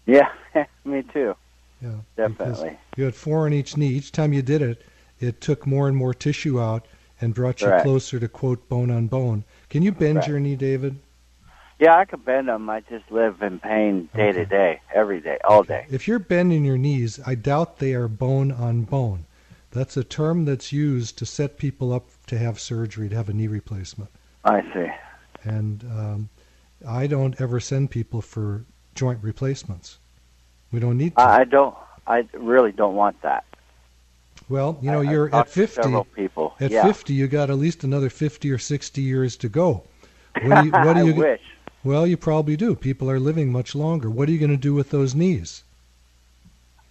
Yeah, 0.06 0.30
me 0.86 1.04
too. 1.14 1.36
Yeah, 1.82 1.98
Definitely. 2.16 2.78
You 2.96 3.06
had 3.06 3.16
four 3.16 3.46
on 3.46 3.54
each 3.54 3.76
knee. 3.78 3.90
Each 3.90 4.12
time 4.12 4.32
you 4.32 4.42
did 4.42 4.62
it, 4.62 4.86
it 5.20 5.42
took 5.42 5.68
more 5.68 5.88
and 5.88 5.98
more 5.98 6.14
tissue 6.14 6.60
out 6.60 6.86
and 7.20 7.34
brought 7.34 7.62
you 7.62 7.68
Correct. 7.68 7.84
closer 7.84 8.20
to 8.20 8.28
quote 8.28 8.68
bone 8.70 8.92
on 8.92 9.08
bone. 9.08 9.44
Can 9.70 9.82
you 9.82 9.92
bend 9.92 10.18
Correct. 10.18 10.28
your 10.28 10.40
knee, 10.40 10.56
David? 10.56 10.98
Yeah, 11.80 11.98
I 11.98 12.06
can 12.06 12.20
bend 12.20 12.48
them. 12.48 12.70
I 12.70 12.82
just 12.82 13.12
live 13.12 13.42
in 13.42 13.60
pain 13.60 14.10
day 14.16 14.32
to 14.32 14.46
day, 14.46 14.80
every 14.94 15.20
day, 15.20 15.40
all 15.44 15.64
day. 15.64 15.86
If 15.90 16.08
you're 16.08 16.20
bending 16.20 16.64
your 16.64 16.78
knees, 16.78 17.20
I 17.26 17.36
doubt 17.36 17.80
they 17.80 17.94
are 17.94 18.08
bone 18.08 18.52
on 18.52 18.84
bone. 18.84 19.26
That's 19.76 19.98
a 19.98 20.06
term 20.06 20.46
that's 20.46 20.72
used 20.72 21.18
to 21.18 21.26
set 21.26 21.58
people 21.58 21.92
up 21.92 22.06
to 22.28 22.38
have 22.38 22.62
surgery, 22.62 23.10
to 23.10 23.16
have 23.16 23.28
a 23.28 23.34
knee 23.34 23.48
replacement. 23.48 24.10
I 24.46 24.62
see. 24.74 24.88
And 25.44 25.84
um, 25.92 26.30
I 26.88 27.08
don't 27.08 27.40
ever 27.42 27.60
send 27.60 27.92
people 27.92 28.22
for 28.22 28.64
joint 28.96 29.20
replacements. 29.22 29.98
We 30.72 30.80
don't 30.80 30.98
need 30.98 31.14
to. 31.18 31.22
I, 31.22 31.42
I 31.42 31.44
don't. 31.44 31.76
I 32.08 32.26
really 32.34 32.72
don't 32.72 32.96
want 32.96 33.22
that. 33.22 33.44
well, 34.48 34.78
you 34.82 34.92
know, 34.92 35.02
I- 35.02 35.12
you're 35.12 35.36
at 35.36 35.50
50. 35.50 35.82
Several 35.82 36.06
people. 36.06 36.56
At 36.62 36.72
yeah. 36.72 36.86
50, 36.86 37.14
you 37.14 37.28
got 37.28 37.50
at 37.50 37.58
least 37.58 37.84
another 37.84 38.10
50 38.10 38.50
or 38.52 38.58
60 38.58 39.02
years 39.02 39.36
to 39.38 39.50
go. 39.50 39.84
What 40.42 40.62
do 40.62 40.66
you, 40.68 40.72
what 40.72 40.94
do 40.94 41.00
I 41.00 41.04
you, 41.04 41.16
wish. 41.16 41.42
Well, 41.84 42.08
you 42.08 42.18
probably 42.18 42.56
do. 42.58 42.76
People 42.76 43.10
are 43.10 43.20
living 43.20 43.52
much 43.52 43.74
longer. 43.76 44.10
What 44.10 44.28
are 44.28 44.32
you 44.32 44.40
going 44.40 44.52
to 44.52 44.58
do 44.58 44.74
with 44.74 44.90
those 44.90 45.16
knees? 45.16 45.64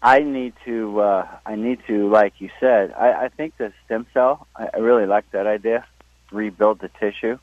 I 0.04 0.20
need 0.20 0.52
to. 0.66 1.00
Uh, 1.00 1.26
I 1.46 1.56
need 1.56 1.78
to, 1.86 2.10
like 2.10 2.34
you 2.38 2.50
said. 2.60 2.92
I, 2.92 3.24
I 3.24 3.28
think 3.30 3.56
the 3.56 3.72
stem 3.86 4.06
cell. 4.12 4.46
I, 4.54 4.68
I 4.74 4.76
really 4.76 5.06
like 5.06 5.30
that 5.30 5.46
idea. 5.46 5.86
Rebuild 6.30 6.80
the 6.80 6.90
tissue. 7.00 7.38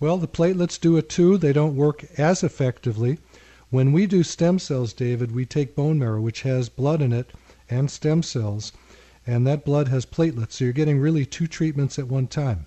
Well, 0.00 0.16
the 0.16 0.26
platelets 0.26 0.80
do 0.80 0.96
it 0.96 1.10
too. 1.10 1.36
They 1.36 1.52
don't 1.52 1.76
work 1.76 2.06
as 2.18 2.42
effectively. 2.42 3.18
When 3.68 3.92
we 3.92 4.06
do 4.06 4.22
stem 4.22 4.58
cells, 4.58 4.94
David, 4.94 5.34
we 5.34 5.44
take 5.44 5.76
bone 5.76 5.98
marrow, 5.98 6.22
which 6.22 6.42
has 6.42 6.70
blood 6.70 7.02
in 7.02 7.12
it, 7.12 7.34
and 7.68 7.90
stem 7.90 8.22
cells, 8.22 8.72
and 9.26 9.46
that 9.46 9.66
blood 9.66 9.88
has 9.88 10.06
platelets. 10.06 10.52
So 10.52 10.64
you're 10.64 10.72
getting 10.72 10.98
really 10.98 11.26
two 11.26 11.46
treatments 11.46 11.98
at 11.98 12.08
one 12.08 12.26
time. 12.26 12.66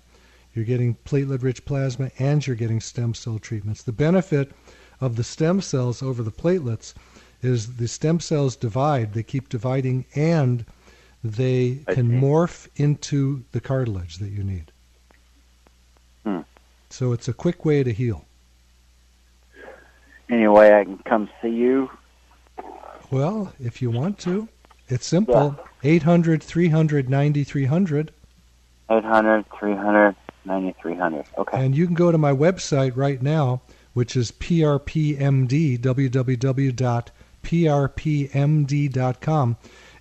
You're 0.54 0.64
getting 0.64 0.96
platelet 1.04 1.42
rich 1.42 1.64
plasma 1.64 2.12
and 2.20 2.46
you're 2.46 2.54
getting 2.54 2.80
stem 2.80 3.14
cell 3.14 3.40
treatments. 3.40 3.82
The 3.82 3.92
benefit 3.92 4.52
of 5.00 5.16
the 5.16 5.24
stem 5.24 5.60
cells 5.62 6.00
over 6.00 6.22
the 6.22 6.30
platelets 6.30 6.94
is 7.42 7.76
the 7.76 7.88
stem 7.88 8.20
cells 8.20 8.56
divide, 8.56 9.14
they 9.14 9.22
keep 9.22 9.48
dividing, 9.48 10.04
and 10.14 10.64
they 11.22 11.80
I 11.86 11.94
can 11.94 12.08
see. 12.08 12.14
morph 12.14 12.68
into 12.76 13.44
the 13.52 13.60
cartilage 13.60 14.18
that 14.18 14.30
you 14.30 14.42
need. 14.42 14.72
Hmm. 16.24 16.40
So 16.90 17.12
it's 17.12 17.28
a 17.28 17.32
quick 17.32 17.64
way 17.64 17.82
to 17.82 17.92
heal. 17.92 18.24
Anyway, 20.28 20.72
I 20.72 20.84
can 20.84 20.98
come 20.98 21.28
see 21.42 21.48
you. 21.48 21.90
Well, 23.10 23.52
if 23.58 23.82
you 23.82 23.90
want 23.90 24.18
to, 24.20 24.48
it's 24.88 25.06
simple. 25.06 25.58
800 25.82 26.42
300 26.42 27.10
9300. 27.10 28.12
800 28.90 29.44
300 29.58 30.16
9300. 30.44 31.24
Okay. 31.38 31.64
And 31.64 31.74
you 31.74 31.86
can 31.86 31.94
go 31.94 32.12
to 32.12 32.18
my 32.18 32.32
website 32.32 32.96
right 32.96 33.20
now, 33.20 33.62
which 33.92 34.16
is 34.16 34.30
PRPMD, 34.30 35.78
www.prpmd.com. 35.78 37.04
Prpmd.com, 37.42 38.36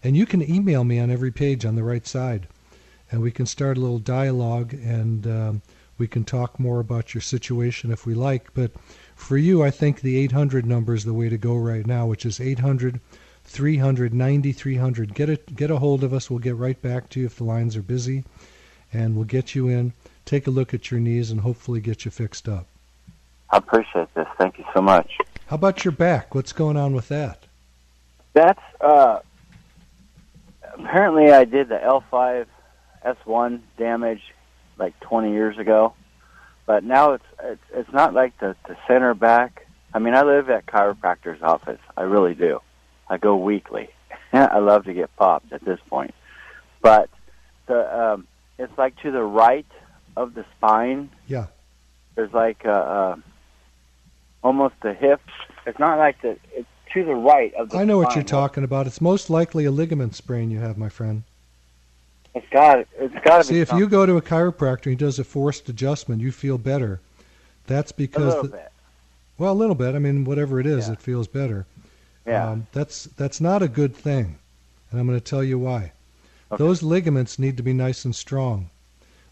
and 0.04 0.18
you 0.18 0.26
can 0.26 0.50
email 0.50 0.84
me 0.84 1.00
on 1.00 1.12
every 1.12 1.32
page 1.32 1.66
on 1.66 1.76
the 1.76 1.84
right 1.84 2.08
side. 2.08 2.48
And 3.12 3.22
we 3.22 3.32
can 3.32 3.46
start 3.46 3.78
a 3.78 3.82
little 3.82 4.00
dialogue 4.00 4.74
and 4.74 5.26
um, 5.26 5.62
we 5.98 6.08
can 6.08 6.24
talk 6.24 6.60
more 6.60 6.80
about 6.80 7.14
your 7.14 7.22
situation 7.22 7.92
if 7.92 8.06
we 8.06 8.14
like. 8.14 8.54
But 8.54 8.72
for 9.16 9.38
you, 9.38 9.64
I 9.64 9.72
think 9.72 10.02
the 10.02 10.18
800 10.18 10.66
number 10.66 10.94
is 10.94 11.06
the 11.06 11.14
way 11.14 11.28
to 11.30 11.38
go 11.38 11.56
right 11.56 11.86
now, 11.86 12.06
which 12.06 12.26
is 12.26 12.40
800 12.40 13.00
300 13.44 14.14
9300. 14.14 15.16
Get, 15.16 15.30
it, 15.30 15.56
get 15.56 15.72
a 15.72 15.78
hold 15.78 16.04
of 16.04 16.14
us. 16.14 16.30
We'll 16.30 16.40
get 16.40 16.56
right 16.56 16.80
back 16.82 17.10
to 17.10 17.20
you 17.20 17.26
if 17.26 17.36
the 17.36 17.44
lines 17.44 17.76
are 17.76 17.82
busy. 17.82 18.24
And 18.94 19.16
we'll 19.16 19.26
get 19.26 19.56
you 19.56 19.68
in, 19.68 19.94
take 20.26 20.48
a 20.48 20.52
look 20.52 20.74
at 20.74 20.90
your 20.90 21.00
knees, 21.00 21.32
and 21.32 21.42
hopefully 21.42 21.80
get 21.80 22.06
you 22.06 22.12
fixed 22.12 22.48
up. 22.48 22.68
I 23.52 23.58
appreciate 23.58 24.14
this. 24.14 24.28
Thank 24.38 24.58
you 24.58 24.66
so 24.74 24.82
much. 24.82 25.18
How 25.50 25.56
about 25.56 25.84
your 25.84 25.94
back? 25.94 26.36
What's 26.36 26.54
going 26.54 26.78
on 26.78 26.94
with 26.94 27.08
that? 27.08 27.48
That's 28.34 28.62
uh 28.80 29.18
apparently 30.76 31.32
I 31.32 31.44
did 31.46 31.70
the 31.70 31.78
L5 31.78 32.46
S1 33.04 33.62
damage 33.76 34.22
like 34.78 35.00
20 35.00 35.32
years 35.32 35.58
ago. 35.58 35.96
But 36.68 36.84
now 36.84 37.14
it's 37.14 37.26
it's 37.44 37.64
it's 37.74 37.92
not 37.92 38.14
like 38.14 38.38
the 38.38 38.56
the 38.68 38.78
center 38.88 39.16
back. 39.16 39.66
I 39.92 39.98
mean, 39.98 40.14
I 40.14 40.22
live 40.22 40.52
at 40.52 40.68
chiropractor's 40.68 41.42
office. 41.42 41.82
I 41.98 42.04
really 42.04 42.36
do. 42.36 42.62
I 43.08 43.18
go 43.18 43.36
weekly. 43.36 43.90
I 44.34 44.60
love 44.60 44.84
to 44.84 44.94
get 44.94 45.16
popped 45.16 45.52
at 45.52 45.66
this 45.66 45.80
point. 45.90 46.14
But 46.80 47.10
the 47.66 48.00
um 48.00 48.28
it's 48.60 48.78
like 48.78 49.00
to 49.02 49.10
the 49.10 49.24
right 49.24 49.66
of 50.16 50.36
the 50.36 50.46
spine. 50.56 51.10
Yeah. 51.26 51.48
There's 52.14 52.34
like 52.34 52.66
uh, 52.66 52.70
uh 52.70 53.16
almost 54.44 54.76
the 54.82 54.94
hip. 54.94 55.22
It's 55.66 55.80
not 55.80 55.98
like 55.98 56.22
the 56.22 56.38
it's 56.54 56.68
to 56.94 57.04
the 57.06 57.14
right 57.16 57.54
of 57.54 57.70
the 57.70 57.78
I 57.78 57.86
know 57.86 57.98
what 58.00 58.16
you're 58.16 58.24
talking 58.24 58.64
about. 58.64 58.88
It's 58.88 59.00
most 59.02 59.30
likely 59.30 59.66
a 59.66 59.72
ligament 59.72 60.16
sprain 60.16 60.50
you 60.50 60.60
have, 60.60 60.78
my 60.78 60.90
friend. 60.90 61.24
It's 62.34 62.48
got 62.50 62.80
it's 62.98 63.14
got 63.24 63.44
to 63.44 63.48
be 63.50 63.56
See, 63.56 63.62
if 63.62 63.72
you 63.74 63.88
go 63.88 64.06
to 64.06 64.18
a 64.18 64.22
chiropractor 64.22 64.86
and 64.88 64.92
he 64.92 64.96
does 64.96 65.20
a 65.20 65.24
forced 65.24 65.68
adjustment, 65.70 66.22
you 66.22 66.32
feel 66.32 66.58
better. 66.58 67.00
That's 67.68 67.92
a 67.92 67.96
because, 67.96 68.34
little 68.34 68.44
the, 68.44 68.50
bit. 68.50 68.72
well, 69.38 69.52
a 69.52 69.54
little 69.54 69.76
bit. 69.76 69.94
I 69.96 70.00
mean, 70.00 70.26
whatever 70.26 70.60
it 70.60 70.66
is, 70.66 70.88
Yeah. 70.88 70.94
it 70.94 71.02
feels 71.02 71.28
better. 71.28 71.66
Yeah. 72.26 72.50
Um, 72.52 72.68
that's 72.72 73.06
that's 73.18 73.42
not 73.42 73.62
a 73.62 73.68
good 73.68 73.96
thing, 73.96 74.38
and 74.92 75.00
I'm 75.00 75.08
going 75.08 75.20
to 75.20 75.24
tell 75.24 75.44
you 75.44 75.60
why. 75.60 75.92
Okay. 76.52 76.64
Those 76.64 76.82
ligaments 76.82 77.38
need 77.38 77.58
to 77.58 77.64
be 77.64 77.74
nice 77.74 78.06
and 78.06 78.16
strong. 78.16 78.70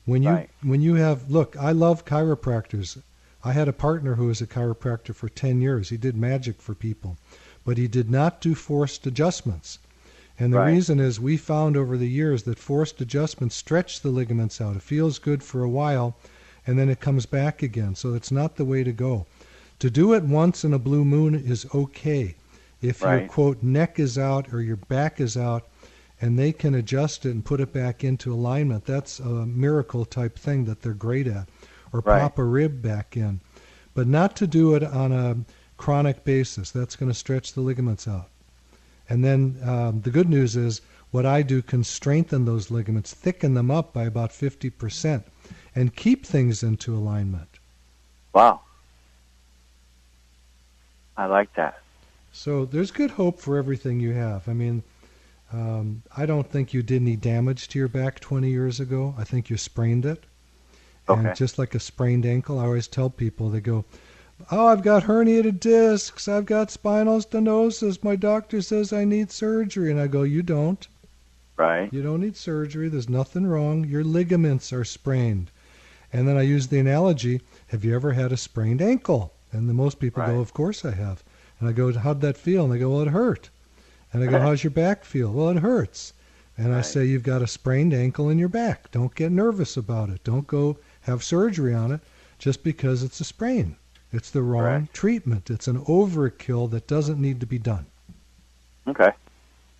When 0.05 0.21
you 0.23 0.29
Right. 0.29 0.49
when 0.61 0.81
you 0.81 0.95
have 0.95 1.29
look, 1.29 1.55
I 1.57 1.71
love 1.71 2.05
chiropractors. 2.05 3.01
I 3.47 3.53
had 3.53 3.69
a 3.69 3.73
partner 3.73 4.15
who 4.15 4.25
was 4.27 4.41
a 4.41 4.45
chiropractor 4.45 5.15
for 5.15 5.29
10 5.29 5.61
years. 5.61 5.87
He 5.87 5.95
did 5.95 6.17
magic 6.17 6.61
for 6.61 6.75
people, 6.75 7.15
but 7.63 7.77
he 7.77 7.87
did 7.87 8.11
not 8.11 8.41
do 8.41 8.53
forced 8.53 9.07
adjustments. 9.07 9.79
And 10.37 10.51
the 10.51 10.57
Right. 10.57 10.73
reason 10.73 10.99
is 10.99 11.17
we 11.17 11.37
found 11.37 11.77
over 11.77 11.95
the 11.95 12.09
years 12.09 12.43
that 12.43 12.59
forced 12.59 12.99
adjustments 12.99 13.55
stretch 13.55 14.01
the 14.01 14.09
ligaments 14.09 14.59
out. 14.59 14.75
It 14.75 14.81
feels 14.81 15.17
good 15.17 15.43
for 15.43 15.63
a 15.63 15.69
while 15.69 16.17
and 16.65 16.77
then 16.77 16.89
it 16.89 16.99
comes 16.99 17.25
back 17.25 17.63
again. 17.63 17.95
So 17.95 18.13
it's 18.13 18.33
not 18.33 18.57
the 18.57 18.65
way 18.65 18.83
to 18.83 18.91
go. 18.91 19.25
To 19.79 19.89
do 19.89 20.11
it 20.13 20.25
once 20.25 20.65
in 20.65 20.73
a 20.73 20.79
blue 20.79 21.05
moon 21.05 21.33
is 21.33 21.65
okay. 21.73 22.35
If 22.81 22.99
your 23.01 23.29
quote 23.29 23.63
neck 23.63 23.97
is 23.97 24.17
out 24.17 24.51
or 24.51 24.61
your 24.61 24.75
back 24.75 25.21
is 25.21 25.37
out 25.37 25.65
and 26.19 26.37
they 26.37 26.51
can 26.51 26.75
adjust 26.75 27.25
it 27.25 27.31
and 27.31 27.45
put 27.45 27.61
it 27.61 27.71
back 27.71 28.03
into 28.03 28.33
alignment, 28.33 28.83
that's 28.83 29.21
a 29.21 29.45
miracle 29.45 30.03
type 30.03 30.37
thing 30.37 30.65
that 30.65 30.81
they're 30.81 30.93
great 30.93 31.27
at. 31.27 31.47
Or 31.93 32.01
Right. 32.01 32.21
pop 32.21 32.37
a 32.37 32.43
rib 32.43 32.81
back 32.81 33.15
in. 33.17 33.39
But 33.93 34.07
not 34.07 34.35
to 34.37 34.47
do 34.47 34.75
it 34.75 34.83
on 34.83 35.11
a 35.11 35.37
chronic 35.77 36.23
basis. 36.23 36.71
That's 36.71 36.95
going 36.95 37.09
to 37.11 37.17
stretch 37.17 37.53
the 37.53 37.61
ligaments 37.61 38.07
out. 38.07 38.29
And 39.09 39.23
then 39.23 39.59
um, 39.63 40.01
the 40.01 40.11
good 40.11 40.29
news 40.29 40.55
is 40.55 40.81
what 41.11 41.25
I 41.25 41.41
do 41.41 41.61
can 41.61 41.83
strengthen 41.83 42.45
those 42.45 42.69
ligaments, 42.69 43.13
thicken 43.13 43.53
them 43.53 43.71
up 43.71 43.93
by 43.93 44.03
about 44.03 44.31
50%, 44.31 45.23
and 45.73 45.95
keep 45.95 46.25
things 46.25 46.61
into 46.63 46.93
alignment. 46.95 47.47
Wow. 48.33 48.61
I 51.15 51.25
like 51.25 51.53
that. 51.55 51.79
So 52.31 52.65
there's 52.65 52.91
good 52.91 53.11
hope 53.11 53.39
for 53.39 53.57
everything 53.57 53.99
you 53.99 54.13
have. 54.13 54.47
I 54.47 54.53
mean, 54.53 54.83
Um, 55.53 56.03
I 56.15 56.25
don't 56.25 56.51
think 56.51 56.73
you 56.73 56.83
did 56.83 57.01
any 57.01 57.15
damage 57.15 57.69
to 57.69 57.79
your 57.79 57.87
back 57.87 58.19
20 58.19 58.49
years 58.49 58.81
ago. 58.81 59.15
I 59.17 59.23
think 59.23 59.49
you 59.49 59.55
sprained 59.55 60.05
it. 60.05 60.25
Okay. 61.09 61.27
And 61.27 61.35
just 61.35 61.57
like 61.57 61.73
a 61.73 61.79
sprained 61.79 62.25
ankle, 62.25 62.59
I 62.59 62.65
always 62.65 62.87
tell 62.87 63.09
people, 63.09 63.49
they 63.49 63.61
go, 63.61 63.85
Oh, 64.51 64.67
I've 64.67 64.83
got 64.83 65.03
herniated 65.03 65.59
discs. 65.59 66.27
I've 66.27 66.45
got 66.45 66.69
spinal 66.69 67.19
stenosis. 67.19 68.03
My 68.03 68.15
doctor 68.15 68.61
says 68.61 68.93
I 68.93 69.03
need 69.03 69.31
surgery. 69.31 69.89
And 69.89 69.99
I 69.99 70.07
go, 70.07 70.21
You 70.23 70.43
don't. 70.43 70.87
Right. 71.55 71.91
You 71.91 72.03
don't 72.03 72.21
need 72.21 72.37
surgery. 72.37 72.87
There's 72.87 73.09
nothing 73.09 73.47
wrong. 73.47 73.83
Your 73.85 74.03
ligaments 74.03 74.71
are 74.71 74.83
sprained. 74.83 75.49
And 76.13 76.27
then 76.27 76.37
I 76.37 76.43
use 76.43 76.67
the 76.67 76.79
analogy 76.79 77.41
Have 77.67 77.83
you 77.83 77.95
ever 77.95 78.13
had 78.13 78.31
a 78.31 78.37
sprained 78.37 78.81
ankle? 78.81 79.33
And 79.51 79.67
the 79.67 79.73
most 79.73 79.99
people 79.99 80.23
go, 80.23 80.39
Of 80.39 80.53
course 80.53 80.85
I 80.85 80.91
have. 80.91 81.23
And 81.59 81.67
I 81.67 81.71
go, 81.71 81.91
How'd 81.91 82.21
that 82.21 82.37
feel? 82.37 82.65
And 82.65 82.73
they 82.73 82.79
go, 82.79 82.91
Well, 82.91 83.01
it 83.01 83.07
hurt. 83.07 83.49
And 84.13 84.23
I 84.23 84.27
go, 84.27 84.39
How's 84.41 84.63
your 84.63 84.71
back 84.71 85.03
feel? 85.03 85.31
Well, 85.31 85.49
it 85.49 85.57
hurts. 85.57 86.13
And 86.57 86.75
I 86.75 86.81
say, 86.81 87.05
You've 87.05 87.23
got 87.23 87.41
a 87.41 87.47
sprained 87.47 87.93
ankle 87.93 88.29
in 88.29 88.37
your 88.37 88.49
back. 88.49 88.91
Don't 88.91 89.15
get 89.15 89.31
nervous 89.31 89.77
about 89.77 90.09
it. 90.09 90.23
Don't 90.23 90.45
go 90.45 90.77
have 91.07 91.23
surgery 91.23 91.73
on 91.73 91.91
it 91.91 92.01
just 92.37 92.63
because 92.63 93.01
it's 93.01 93.19
a 93.19 93.23
sprain. 93.23 93.75
It's 94.13 94.29
the 94.29 94.41
wrong 94.43 94.63
Correct. 94.63 94.93
treatment. 94.93 95.49
It's 95.49 95.67
an 95.67 95.83
overkill 95.85 96.69
that 96.71 96.87
doesn't 96.87 97.19
need 97.19 97.39
to 97.39 97.45
be 97.45 97.57
done. 97.59 97.85
Okay. 98.87 99.11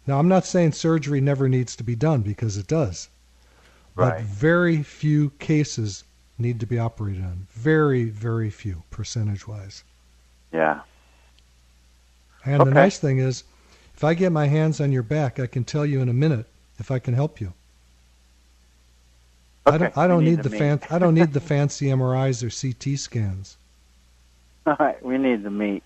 Now, 0.05 0.19
I'm 0.19 0.27
not 0.27 0.45
saying 0.45 0.71
surgery 0.71 1.21
never 1.21 1.47
needs 1.47 1.75
to 1.75 1.83
be 1.83 1.95
done 1.95 2.21
because 2.21 2.57
it 2.57 2.67
does. 2.67 3.09
But 3.95 4.13
Right. 4.13 4.23
very 4.23 4.83
few 4.83 5.31
cases 5.39 6.03
need 6.37 6.59
to 6.59 6.65
be 6.65 6.77
operated 6.79 7.23
on. 7.23 7.47
Very, 7.51 8.05
very 8.05 8.49
few, 8.49 8.83
percentage 8.91 9.47
wise. 9.47 9.83
Yeah. 10.51 10.81
And 12.45 12.65
the 12.65 12.71
nice 12.71 12.99
thing 12.99 13.17
is, 13.19 13.43
if 13.95 14.03
I 14.03 14.13
get 14.13 14.31
my 14.31 14.47
hands 14.47 14.79
on 14.79 14.91
your 14.91 15.03
back, 15.03 15.39
I 15.39 15.47
can 15.47 15.63
tell 15.63 15.85
you 15.85 16.01
in 16.01 16.09
a 16.09 16.13
minute 16.13 16.45
if 16.79 16.91
I 16.91 16.99
can 16.99 17.13
help 17.13 17.41
you. 17.41 17.53
I 19.67 19.77
don't, 19.77 19.97
I 19.97 20.07
don't 20.07 20.23
We 20.23 20.29
need 20.31 20.43
the 20.43 20.49
fan. 20.49 20.79
I 20.89 20.97
don't 20.99 21.13
need 21.13 21.33
the 21.33 21.39
fancy 21.53 21.87
MRIs 21.87 22.41
or 22.43 22.49
CT 22.49 22.97
scans. 22.99 23.57
All 24.65 24.75
right. 24.79 25.03
We 25.03 25.17
need 25.17 25.43
the 25.43 25.49
meat. 25.49 25.83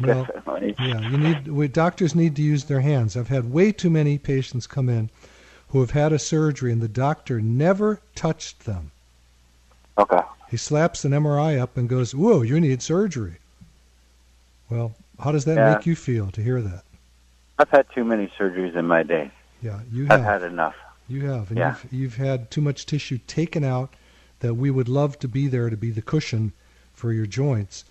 Well, 0.00 0.26
Yeah, 0.60 1.00
you 1.00 1.18
need 1.18 1.48
we, 1.48 1.68
doctors 1.68 2.14
need 2.14 2.34
to 2.36 2.42
use 2.42 2.64
their 2.64 2.80
hands. 2.80 3.16
I've 3.16 3.28
had 3.28 3.52
way 3.52 3.72
too 3.72 3.90
many 3.90 4.16
patients 4.18 4.66
come 4.66 4.88
in 4.88 5.10
who 5.68 5.80
have 5.80 5.90
had 5.90 6.12
a 6.12 6.18
surgery 6.18 6.72
and 6.72 6.80
the 6.80 6.88
doctor 6.88 7.40
never 7.40 8.00
touched 8.14 8.64
them. 8.64 8.90
Okay. 9.98 10.20
He 10.50 10.56
slaps 10.56 11.04
an 11.04 11.12
MRI 11.12 11.58
up 11.60 11.76
and 11.76 11.88
goes, 11.88 12.14
"Whoa, 12.14 12.40
you 12.42 12.58
need 12.60 12.80
surgery." 12.82 13.36
Well, 14.70 14.94
how 15.22 15.32
does 15.32 15.44
that 15.44 15.56
Yeah. 15.56 15.74
make 15.74 15.86
you 15.86 15.94
feel 15.94 16.30
to 16.30 16.42
hear 16.42 16.60
that? 16.62 16.84
I've 17.58 17.68
had 17.70 17.86
too 17.94 18.04
many 18.04 18.28
surgeries 18.38 18.74
in 18.74 18.86
my 18.86 19.02
day. 19.02 19.30
Yeah, 19.60 19.80
you 19.92 20.04
I've 20.04 20.22
have. 20.22 20.40
had 20.40 20.50
enough. 20.50 20.74
You 21.12 21.26
have, 21.28 21.50
and 21.50 21.58
Yeah. 21.58 21.74
you've, 21.84 21.92
you've 21.92 22.16
had 22.16 22.50
too 22.50 22.62
much 22.62 22.86
tissue 22.86 23.18
taken 23.26 23.62
out 23.64 23.94
that 24.40 24.54
we 24.54 24.70
would 24.70 24.88
love 24.88 25.18
to 25.20 25.28
be 25.28 25.46
there 25.46 25.68
to 25.70 25.76
be 25.76 25.90
the 25.90 26.00
cushion 26.02 26.52
for 26.94 27.12
your 27.12 27.26
joints. 27.26 27.84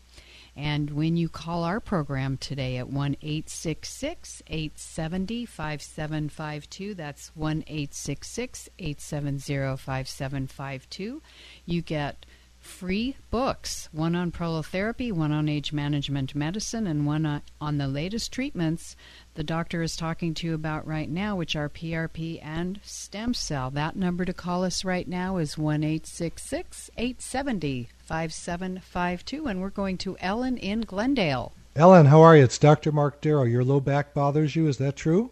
And 0.56 0.90
when 0.90 1.18
you 1.18 1.28
call 1.28 1.64
our 1.64 1.80
program 1.80 2.38
today 2.38 2.78
at 2.78 2.88
1 2.88 3.16
866 3.20 4.42
870 4.46 5.44
5752, 5.44 6.94
that's 6.94 7.28
1 7.36 7.64
866 7.66 8.70
870 8.78 9.76
5752, 9.76 11.22
you 11.66 11.82
get 11.82 12.24
free 12.58 13.16
books 13.30 13.88
one 13.92 14.16
on 14.16 14.32
prolotherapy, 14.32 15.12
one 15.12 15.30
on 15.30 15.48
age 15.48 15.72
management 15.72 16.34
medicine, 16.34 16.86
and 16.86 17.06
one 17.06 17.26
on- 17.26 17.42
on 17.60 17.78
the 17.78 17.86
latest 17.86 18.32
treatments 18.32 18.96
the 19.34 19.44
doctor 19.44 19.82
is 19.82 19.96
talking 19.96 20.32
to 20.32 20.46
you 20.46 20.54
about 20.54 20.86
right 20.86 21.10
now, 21.10 21.36
which 21.36 21.54
are 21.54 21.68
PRP 21.68 22.40
and 22.42 22.80
stem 22.82 23.34
cell. 23.34 23.70
That 23.70 23.94
number 23.94 24.24
to 24.24 24.32
call 24.32 24.64
us 24.64 24.84
right 24.84 25.06
now 25.06 25.36
is 25.36 25.58
1 25.58 25.84
870 25.84 27.88
5752, 28.06 29.46
and 29.46 29.60
we're 29.60 29.70
going 29.70 29.98
to 29.98 30.16
Ellen 30.20 30.56
in 30.56 30.82
Glendale. 30.82 31.52
Ellen, 31.74 32.06
how 32.06 32.22
are 32.22 32.36
you? 32.36 32.44
It's 32.44 32.58
Dr. 32.58 32.92
Mark 32.92 33.20
Darrow. 33.20 33.42
Your 33.42 33.64
low 33.64 33.80
back 33.80 34.14
bothers 34.14 34.54
you. 34.56 34.68
Is 34.68 34.78
that 34.78 34.96
true? 34.96 35.30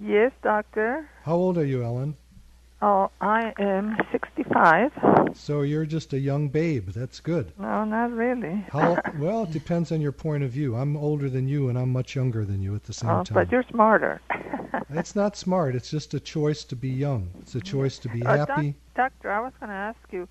Yes, 0.00 0.32
doctor. 0.42 1.08
How 1.22 1.34
old 1.34 1.56
are 1.58 1.64
you, 1.64 1.84
Ellen? 1.84 2.16
Oh, 2.82 3.10
I 3.20 3.52
am 3.58 3.96
65. 4.10 4.90
So 5.34 5.62
you're 5.62 5.86
just 5.86 6.12
a 6.12 6.18
young 6.18 6.48
babe. 6.48 6.88
That's 6.90 7.20
good. 7.20 7.52
No, 7.58 7.84
not 7.84 8.10
really. 8.10 8.64
How, 8.72 8.98
well, 9.18 9.44
it 9.44 9.52
depends 9.52 9.92
on 9.92 10.00
your 10.00 10.12
point 10.12 10.42
of 10.42 10.50
view. 10.50 10.74
I'm 10.74 10.96
older 10.96 11.28
than 11.30 11.46
you, 11.46 11.68
and 11.68 11.78
I'm 11.78 11.92
much 11.92 12.16
younger 12.16 12.44
than 12.44 12.60
you 12.62 12.74
at 12.74 12.84
the 12.84 12.92
same 12.92 13.10
oh, 13.10 13.24
time. 13.24 13.34
but 13.34 13.52
you're 13.52 13.64
smarter. 13.70 14.20
It's 14.90 15.14
not 15.14 15.36
smart. 15.36 15.76
It's 15.76 15.88
just 15.88 16.14
a 16.14 16.20
choice 16.20 16.64
to 16.64 16.74
be 16.74 16.88
young. 16.88 17.30
It's 17.40 17.54
a 17.54 17.60
choice 17.60 17.96
to 18.00 18.08
be 18.08 18.22
Uh, 18.24 18.38
doc- 18.38 18.48
happy. 18.48 18.74
doctor, 18.96 19.30
I 19.30 19.38
was 19.38 19.52
going 19.60 19.70
to 19.70 19.74
ask 19.76 19.98
you, 20.10 20.26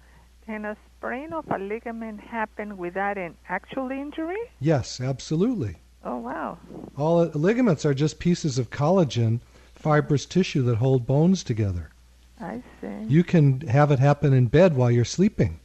can 0.45 0.65
a 0.65 0.75
sprain 0.97 1.33
of 1.33 1.45
a 1.51 1.57
ligament 1.57 2.19
happen 2.19 2.77
without 2.77 3.17
an 3.17 3.35
actual 3.49 3.91
injury? 3.91 4.37
Yes, 4.59 4.99
absolutely. 4.99 5.77
Oh, 6.03 6.17
wow. 6.17 6.57
All 6.97 7.25
ligaments 7.33 7.85
are 7.85 7.93
just 7.93 8.19
pieces 8.19 8.57
of 8.57 8.69
collagen, 8.69 9.39
fibrous 9.73 10.25
tissue 10.25 10.61
that 10.63 10.75
hold 10.77 11.07
bones 11.07 11.43
together. 11.43 11.89
I 12.41 12.61
see. 12.81 13.05
You 13.07 13.23
can 13.23 13.61
have 13.67 13.91
it 13.91 13.99
happen 13.99 14.33
in 14.33 14.47
bed 14.47 14.75
while 14.75 14.91
you're 14.91 15.05
sleeping. 15.05 15.59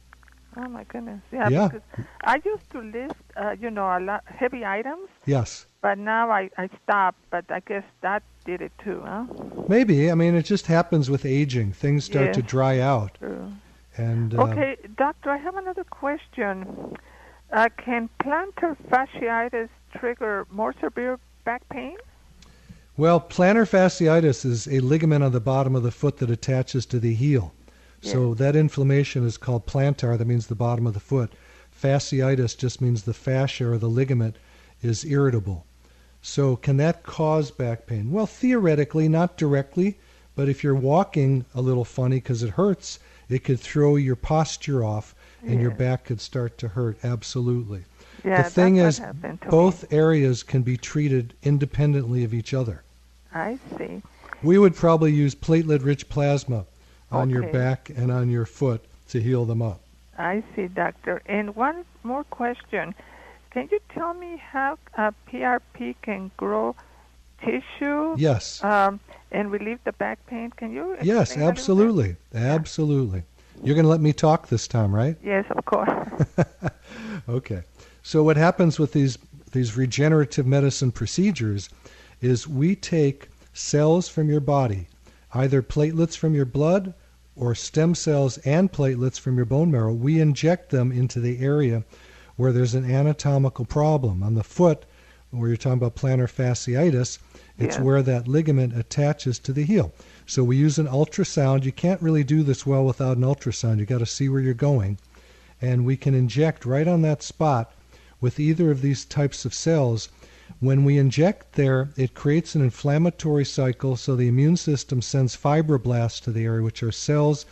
Oh, 0.55 0.67
my 0.67 0.83
goodness. 0.85 1.21
Yeah, 1.31 1.49
Yeah. 1.49 1.67
because 1.67 1.81
I 2.23 2.41
used 2.45 2.69
to 2.71 2.79
lift, 2.79 3.21
uh, 3.37 3.55
you 3.59 3.69
know, 3.69 3.85
a 3.85 3.99
lot 3.99 4.23
heavy 4.25 4.65
items, 4.65 5.09
Yes. 5.25 5.65
but 5.81 5.97
now 5.97 6.31
I, 6.31 6.49
I 6.57 6.69
stopped, 6.83 7.19
but 7.31 7.45
I 7.49 7.59
guess 7.61 7.83
that 8.01 8.23
did 8.45 8.61
it 8.61 8.71
too, 8.83 9.01
huh? 9.05 9.25
Maybe. 9.67 10.09
I 10.09 10.15
mean, 10.15 10.35
it 10.35 10.43
just 10.45 10.67
happens 10.67 11.09
with 11.09 11.25
aging. 11.25 11.73
Things 11.73 12.05
start 12.05 12.27
Yes. 12.27 12.35
to 12.35 12.41
dry 12.41 12.79
out. 12.79 13.17
True. 13.19 13.51
And 13.99 14.33
uh, 14.33 14.43
Okay, 14.43 14.77
doctor, 14.97 15.29
I 15.29 15.37
have 15.37 15.57
another 15.57 15.83
question. 15.83 16.95
Uh, 17.51 17.67
can 17.77 18.09
plantar 18.21 18.77
fasciitis 18.89 19.69
trigger 19.97 20.47
more 20.51 20.73
severe 20.79 21.19
back 21.43 21.67
pain? 21.69 21.97
Well, 22.95 23.19
plantar 23.19 23.67
fasciitis 23.67 24.45
is 24.45 24.67
a 24.67 24.79
ligament 24.79 25.23
on 25.23 25.33
the 25.33 25.41
bottom 25.41 25.75
of 25.75 25.83
the 25.83 25.91
foot 25.91 26.17
that 26.17 26.29
attaches 26.29 26.85
to 26.87 26.99
the 26.99 27.13
heel. 27.13 27.53
So 28.01 28.33
that 28.35 28.55
inflammation 28.55 29.25
is 29.25 29.35
called 29.35 29.65
plantar, 29.65 30.17
that 30.17 30.25
means 30.25 30.47
the 30.47 30.55
bottom 30.55 30.87
of 30.87 30.93
the 30.93 31.01
foot. 31.01 31.33
Fasciitis 31.69 32.57
just 32.57 32.79
means 32.79 33.03
the 33.03 33.13
fascia 33.13 33.69
or 33.69 33.77
the 33.77 33.89
ligament 33.89 34.37
is 34.81 35.03
irritable. 35.03 35.65
So, 36.21 36.55
can 36.55 36.77
that 36.77 37.03
cause 37.03 37.51
back 37.51 37.87
pain? 37.87 38.11
Well, 38.11 38.25
theoretically, 38.25 39.09
not 39.09 39.37
directly, 39.37 39.97
but 40.35 40.47
if 40.47 40.63
you're 40.63 40.75
walking 40.75 41.43
a 41.53 41.61
little 41.61 41.83
funny 41.83 42.17
because 42.17 42.43
it 42.43 42.51
hurts, 42.51 42.99
it 43.29 43.43
could 43.43 43.59
throw 43.59 43.95
your 43.95 44.15
posture 44.15 44.83
off 44.83 45.15
and 45.45 45.61
your 45.61 45.71
back 45.71 46.05
could 46.05 46.19
start 46.19 46.57
to 46.57 46.67
hurt. 46.67 46.97
Absolutely. 47.03 47.83
Yeah, 48.25 48.43
the 48.43 48.49
thing 48.49 48.77
is, 48.77 48.99
to 48.99 49.13
me. 49.13 49.37
both 49.49 49.91
areas 49.93 50.43
can 50.43 50.61
be 50.61 50.75
treated 50.75 51.33
independently 51.43 52.23
of 52.23 52.33
each 52.33 52.53
other. 52.53 52.83
I 53.33 53.57
see. 53.77 54.01
We 54.43 54.57
would 54.57 54.75
probably 54.75 55.13
use 55.13 55.35
platelet 55.35 55.85
rich 55.85 56.09
plasma 56.09 56.65
on 57.11 57.29
your 57.29 57.43
back 57.43 57.89
and 57.89 58.11
on 58.11 58.29
your 58.29 58.45
foot 58.45 58.83
to 59.09 59.21
heal 59.21 59.45
them 59.45 59.61
up. 59.61 59.81
I 60.17 60.43
see, 60.55 60.67
doctor. 60.67 61.21
And 61.25 61.55
one 61.55 61.85
more 62.03 62.23
question. 62.25 62.93
Can 63.51 63.69
you 63.71 63.79
tell 63.93 64.13
me 64.13 64.37
how 64.37 64.77
uh, 64.97 65.11
PRP 65.31 65.95
can 66.01 66.31
grow 66.37 66.75
tissue 67.43 68.15
Yes. 68.17 68.63
um, 68.63 68.99
and 69.31 69.51
relieve 69.51 69.79
the 69.83 69.93
back 69.93 70.25
pain? 70.27 70.51
Can 70.51 70.71
you? 70.73 70.97
Yes, 71.01 71.29
that 71.29 71.35
a 71.35 71.39
little 71.39 71.51
bit? 71.51 71.59
absolutely. 71.59 72.15
Absolutely. 72.33 73.23
You're 73.63 73.75
going 73.75 73.83
to 73.85 73.89
let 73.89 74.01
me 74.01 74.13
talk 74.13 74.47
this 74.47 74.67
time, 74.67 74.93
right? 74.95 75.17
Yes, 75.23 75.45
of 75.49 75.65
course. 75.65 75.89
Okay. 77.27 77.61
So 78.01 78.23
what 78.23 78.37
happens 78.37 78.79
with 78.79 78.93
these 78.93 79.17
these 79.51 79.75
regenerative 79.77 80.45
medicine 80.47 80.91
procedures 80.91 81.69
is 82.21 82.47
we 82.47 82.75
take 82.75 83.29
cells 83.53 84.07
from 84.07 84.29
your 84.29 84.39
body, 84.39 84.87
either 85.33 85.61
platelets 85.61 86.15
from 86.17 86.33
your 86.33 86.45
blood 86.45 86.93
or 87.35 87.53
stem 87.55 87.93
cells 87.95 88.37
and 88.39 88.71
platelets 88.71 89.19
from 89.19 89.37
your 89.37 89.45
bone 89.45 89.71
marrow. 89.71 89.93
We 89.93 90.19
inject 90.19 90.69
them 90.69 90.91
into 90.91 91.19
the 91.19 91.39
area 91.39 91.83
where 92.35 92.51
there's 92.51 92.75
an 92.75 92.89
anatomical 92.89 93.65
problem. 93.65 94.23
On 94.23 94.33
the 94.35 94.43
foot, 94.43 94.85
where 95.31 95.49
you're 95.49 95.57
talking 95.57 95.73
about 95.77 95.95
plantar 95.95 96.27
fasciitis, 96.31 97.19
it's 97.57 97.77
Yeah. 97.77 97.83
where 97.83 98.01
that 98.01 98.27
ligament 98.27 98.77
attaches 98.77 99.37
to 99.39 99.53
the 99.53 99.63
heel. 99.63 99.93
So 100.25 100.43
we 100.43 100.57
use 100.57 100.79
an 100.79 100.87
ultrasound. 100.87 101.65
You 101.65 101.71
can't 101.71 102.01
really 102.01 102.23
do 102.23 102.43
this 102.43 102.65
well 102.65 102.85
without 102.85 103.17
an 103.17 103.23
ultrasound. 103.23 103.79
You 103.79 103.85
got 103.85 103.99
to 103.99 104.05
see 104.05 104.29
where 104.29 104.41
you're 104.41 104.53
going 104.53 104.97
and 105.61 105.85
we 105.85 105.97
can 105.97 106.13
inject 106.13 106.65
right 106.65 106.87
on 106.87 107.01
that 107.01 107.21
spot 107.21 107.73
with 108.21 108.39
either 108.39 108.71
of 108.71 108.81
these 108.81 109.05
types 109.05 109.45
of 109.45 109.53
cells. 109.53 110.09
When 110.59 110.83
we 110.83 110.97
inject 110.97 111.53
there, 111.53 111.89
it 111.95 112.13
creates 112.13 112.55
an 112.55 112.61
inflammatory 112.61 113.45
cycle, 113.45 113.95
so 113.95 114.15
the 114.15 114.27
immune 114.27 114.57
system 114.57 115.01
sends 115.01 115.35
fibroblasts 115.37 116.21
to 116.23 116.31
the 116.31 116.45
area, 116.45 116.63
which 116.63 116.81
are 116.81 116.91
cells 116.91 117.45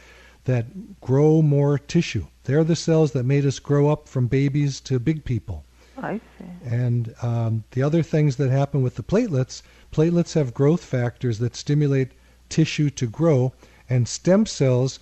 that 0.45 0.99
grow 1.01 1.41
more 1.41 1.77
tissue. 1.77 2.27
They're 2.45 2.63
the 2.63 2.75
cells 2.75 3.11
that 3.11 3.25
made 3.25 3.45
us 3.45 3.59
grow 3.59 3.89
up 3.89 4.07
from 4.07 4.27
babies 4.27 4.79
to 4.81 4.99
big 4.99 5.25
people. 5.25 5.65
I 5.97 6.19
see. 6.37 6.45
And 6.63 7.13
um, 7.21 7.63
the 7.71 7.83
other 7.83 8.03
things 8.03 8.35
that 8.37 8.49
happen 8.49 8.81
with 8.81 8.95
the 8.95 9.03
platelets, 9.03 9.61
platelets 9.91 10.33
have 10.33 10.53
growth 10.53 10.83
factors 10.83 11.39
that 11.39 11.55
stimulate 11.55 12.11
tissue 12.49 12.89
to 12.91 13.07
grow, 13.07 13.53
and 13.89 14.07
stem 14.07 14.45
cells 14.45 14.99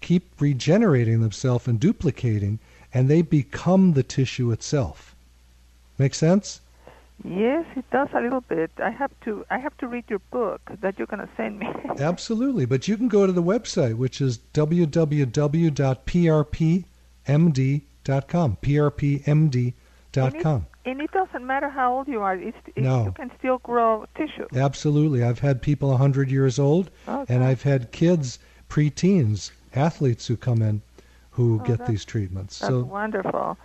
keep 0.00 0.30
regenerating 0.40 1.20
themselves 1.20 1.66
and 1.66 1.80
duplicating, 1.80 2.58
and 2.92 3.08
they 3.08 3.22
become 3.22 3.92
the 3.92 4.02
tissue 4.02 4.50
itself. 4.50 5.14
Make 5.98 6.14
sense? 6.14 6.60
Yes, 7.22 7.64
it 7.76 7.88
does 7.90 8.08
a 8.12 8.20
little 8.20 8.40
bit. 8.40 8.70
I 8.78 8.90
have 8.90 9.12
to. 9.22 9.46
I 9.48 9.58
have 9.58 9.76
to 9.78 9.86
read 9.86 10.04
your 10.08 10.18
book 10.30 10.60
that 10.80 10.98
you're 10.98 11.06
going 11.06 11.26
to 11.26 11.28
send 11.36 11.60
me. 11.60 11.68
Absolutely. 11.98 12.66
But 12.66 12.88
you 12.88 12.96
can 12.96 13.06
go 13.08 13.24
to 13.26 13.32
the 13.32 13.42
website, 13.42 13.94
which 13.96 14.20
is 14.20 14.40
www.prpmd.com. 14.52 15.76
prpmd.com. 20.22 20.66
and 20.84 21.00
it 21.00 21.10
doesn't 21.12 21.46
matter 21.46 21.68
how 21.68 21.94
old 21.96 22.08
you 22.08 22.20
are. 22.22 22.34
It's, 22.36 22.56
it, 22.76 22.82
No. 22.82 23.04
You 23.06 23.12
can 23.12 23.30
still 23.38 23.58
grow 23.58 24.06
tissue. 24.16 24.46
Absolutely. 24.54 25.22
I've 25.24 25.38
had 25.40 25.60
people 25.62 25.90
100 25.90 26.30
years 26.30 26.58
old, 26.58 26.90
Okay. 27.08 27.34
and 27.34 27.42
I've 27.44 27.62
had 27.62 27.90
kids, 27.92 28.38
preteens, 28.68 29.50
athletes 29.74 30.26
who 30.26 30.36
come 30.36 30.62
in 30.62 30.82
who 31.30 31.60
Oh, 31.60 31.64
get 31.66 31.86
these 31.86 32.04
treatments. 32.04 32.60
That's 32.60 32.70
So, 32.70 32.84
wonderful. 32.84 33.58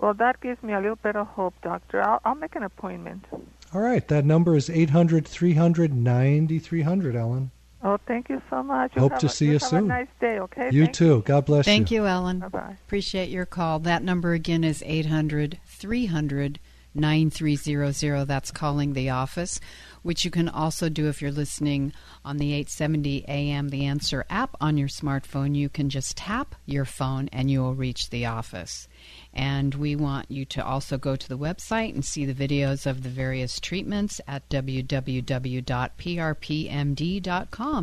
Well, 0.00 0.14
that 0.14 0.40
gives 0.40 0.60
me 0.62 0.72
a 0.72 0.80
little 0.80 0.96
bit 0.96 1.14
of 1.14 1.28
hope, 1.28 1.54
doctor. 1.62 2.02
I'll, 2.02 2.20
I'll 2.24 2.34
make 2.34 2.56
an 2.56 2.64
appointment. 2.64 3.24
all 3.72 3.80
right, 3.80 4.06
that 4.08 4.24
number 4.24 4.56
is 4.56 4.68
800 4.68 5.26
300 5.28 5.94
9300, 5.94 7.14
Ellen. 7.14 7.52
Oh, 7.84 7.98
thank 8.06 8.28
you 8.28 8.40
so 8.48 8.62
much. 8.62 8.92
Hope 8.94 9.12
have 9.12 9.20
to 9.20 9.26
a, 9.26 9.30
see 9.30 9.46
you 9.46 9.52
have 9.54 9.62
soon. 9.62 9.84
a 9.84 9.88
nice 9.88 10.08
day, 10.20 10.38
okay? 10.38 10.70
You 10.70 10.84
Thank 10.84 10.94
too. 10.94 11.22
God 11.22 11.46
bless 11.46 11.64
Thank 11.64 11.90
you. 11.90 11.98
Thank 11.98 12.04
you, 12.04 12.06
Ellen. 12.06 12.38
Bye-bye. 12.38 12.76
Appreciate 12.86 13.28
your 13.28 13.46
call. 13.46 13.80
That 13.80 14.04
number 14.04 14.34
again 14.34 14.62
is 14.62 14.82
800 14.86 15.58
300 15.66 16.60
9300. 16.94 18.26
That's 18.26 18.50
calling 18.50 18.92
the 18.92 19.10
office, 19.10 19.60
which 20.02 20.24
you 20.24 20.30
can 20.30 20.48
also 20.48 20.88
do 20.88 21.08
if 21.08 21.22
you're 21.22 21.32
listening 21.32 21.92
on 22.24 22.36
the 22.36 22.52
870 22.52 23.24
AM 23.28 23.70
The 23.70 23.86
Answer 23.86 24.24
app 24.28 24.56
on 24.60 24.76
your 24.76 24.88
smartphone. 24.88 25.54
You 25.54 25.68
can 25.68 25.88
just 25.88 26.16
tap 26.16 26.54
your 26.66 26.84
phone 26.84 27.28
and 27.32 27.50
you 27.50 27.62
will 27.62 27.74
reach 27.74 28.10
the 28.10 28.26
office. 28.26 28.88
And 29.34 29.74
we 29.74 29.96
want 29.96 30.30
you 30.30 30.44
to 30.46 30.64
also 30.64 30.98
go 30.98 31.16
to 31.16 31.28
the 31.28 31.38
website 31.38 31.94
and 31.94 32.04
see 32.04 32.26
the 32.26 32.34
videos 32.34 32.86
of 32.86 33.02
the 33.02 33.08
various 33.08 33.58
treatments 33.60 34.20
at 34.28 34.48
www.prpmd.com. 34.50 35.08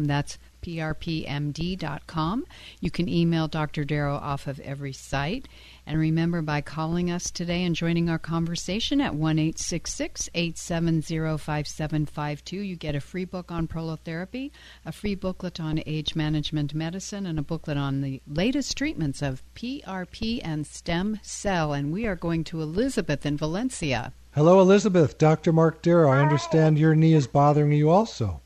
That's 0.05 0.37
prpmd.com. 0.61 2.45
You 2.79 2.91
can 2.91 3.09
email 3.09 3.47
Dr. 3.47 3.83
Darrow 3.83 4.15
off 4.15 4.47
of 4.47 4.59
every 4.59 4.93
site. 4.93 5.47
And 5.85 5.97
remember, 5.99 6.41
by 6.41 6.61
calling 6.61 7.09
us 7.09 7.31
today 7.31 7.63
and 7.63 7.75
joining 7.75 8.09
our 8.09 8.19
conversation 8.19 9.01
at 9.01 9.15
1 9.15 9.39
870 9.39 11.37
5752, 11.37 12.57
you 12.57 12.75
get 12.75 12.95
a 12.95 13.01
free 13.01 13.25
book 13.25 13.51
on 13.51 13.67
prolotherapy, 13.67 14.51
a 14.85 14.91
free 14.91 15.15
booklet 15.15 15.59
on 15.59 15.81
age 15.85 16.15
management 16.15 16.73
medicine, 16.73 17.25
and 17.25 17.39
a 17.39 17.43
booklet 17.43 17.77
on 17.77 18.01
the 18.01 18.21
latest 18.27 18.77
treatments 18.77 19.21
of 19.21 19.41
PRP 19.55 20.41
and 20.43 20.67
stem 20.67 21.19
cell. 21.23 21.73
And 21.73 21.91
we 21.91 22.05
are 22.05 22.15
going 22.15 22.43
to 22.45 22.61
Elizabeth 22.61 23.25
in 23.25 23.37
Valencia. 23.37 24.13
Hello, 24.35 24.61
Elizabeth. 24.61 25.17
Dr. 25.17 25.51
Mark 25.51 25.81
Darrow. 25.81 26.11
I 26.11 26.21
understand 26.21 26.77
your 26.77 26.93
knee 26.93 27.15
is 27.15 27.25
bothering 27.25 27.71
you 27.71 27.89
also. 27.89 28.41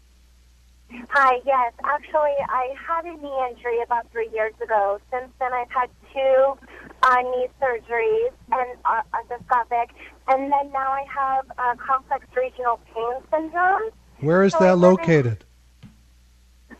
Hi, 1.15 1.37
yes. 1.45 1.73
Actually, 1.83 2.33
I 2.49 2.73
had 2.87 3.05
a 3.05 3.13
knee 3.21 3.37
injury 3.47 3.81
about 3.85 4.11
three 4.11 4.29
years 4.33 4.53
ago. 4.63 4.99
Since 5.11 5.31
then, 5.39 5.53
I've 5.53 5.69
had 5.69 5.89
two 6.11 6.57
uh, 7.03 7.21
knee 7.21 7.47
surgeries 7.61 8.31
and 8.51 8.77
uh, 8.83 9.01
endoscopic, 9.13 9.89
and 10.29 10.51
then 10.51 10.71
now 10.71 10.91
I 10.91 11.05
have 11.13 11.45
uh, 11.59 11.75
complex 11.85 12.25
regional 12.35 12.79
pain 12.95 13.13
syndrome 13.31 13.91
Where 14.21 14.41
is 14.43 14.53
So 14.53 14.59
that 14.59 14.79
live 14.79 14.89
in- 14.89 14.89
located? 14.97 15.43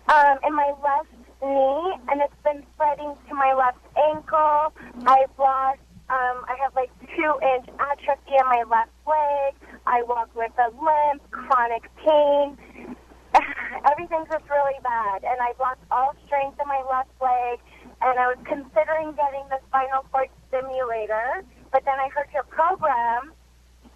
um, 0.07 0.37
in 0.47 0.55
my 0.55 0.73
left 0.81 1.13
knee, 1.43 1.93
and 2.09 2.19
it's 2.21 2.33
been 2.43 2.63
spreading 2.73 3.13
to 3.29 3.35
my 3.35 3.53
left 3.53 3.77
ankle. 4.09 4.73
I've 5.05 5.29
lost. 5.37 5.79
Um, 6.09 6.43
I 6.49 6.55
have 6.61 6.75
like 6.75 6.89
two 7.15 7.33
inch 7.55 7.69
atrophy 7.79 8.33
in 8.39 8.45
my 8.45 8.63
left 8.67 8.91
leg. 9.05 9.53
I 9.85 10.01
walk 10.03 10.35
with 10.35 10.51
a 10.57 10.69
limp, 10.71 11.21
chronic 11.29 11.83
pain. 12.03 12.57
Everything's 13.91 14.29
just 14.29 14.49
really 14.49 14.79
bad, 14.83 15.23
and 15.23 15.39
I've 15.41 15.59
lost 15.59 15.79
all 15.91 16.15
strength 16.25 16.59
in 16.61 16.67
my 16.67 16.81
left 16.89 17.11
leg. 17.21 17.59
And 18.01 18.19
I 18.19 18.27
was 18.27 18.37
considering 18.43 19.13
getting 19.15 19.47
the 19.49 19.59
spinal 19.67 20.05
cord 20.11 20.29
stimulator, 20.49 21.43
but 21.71 21.85
then 21.85 21.95
I 21.99 22.09
heard 22.09 22.27
your 22.33 22.43
program, 22.43 23.31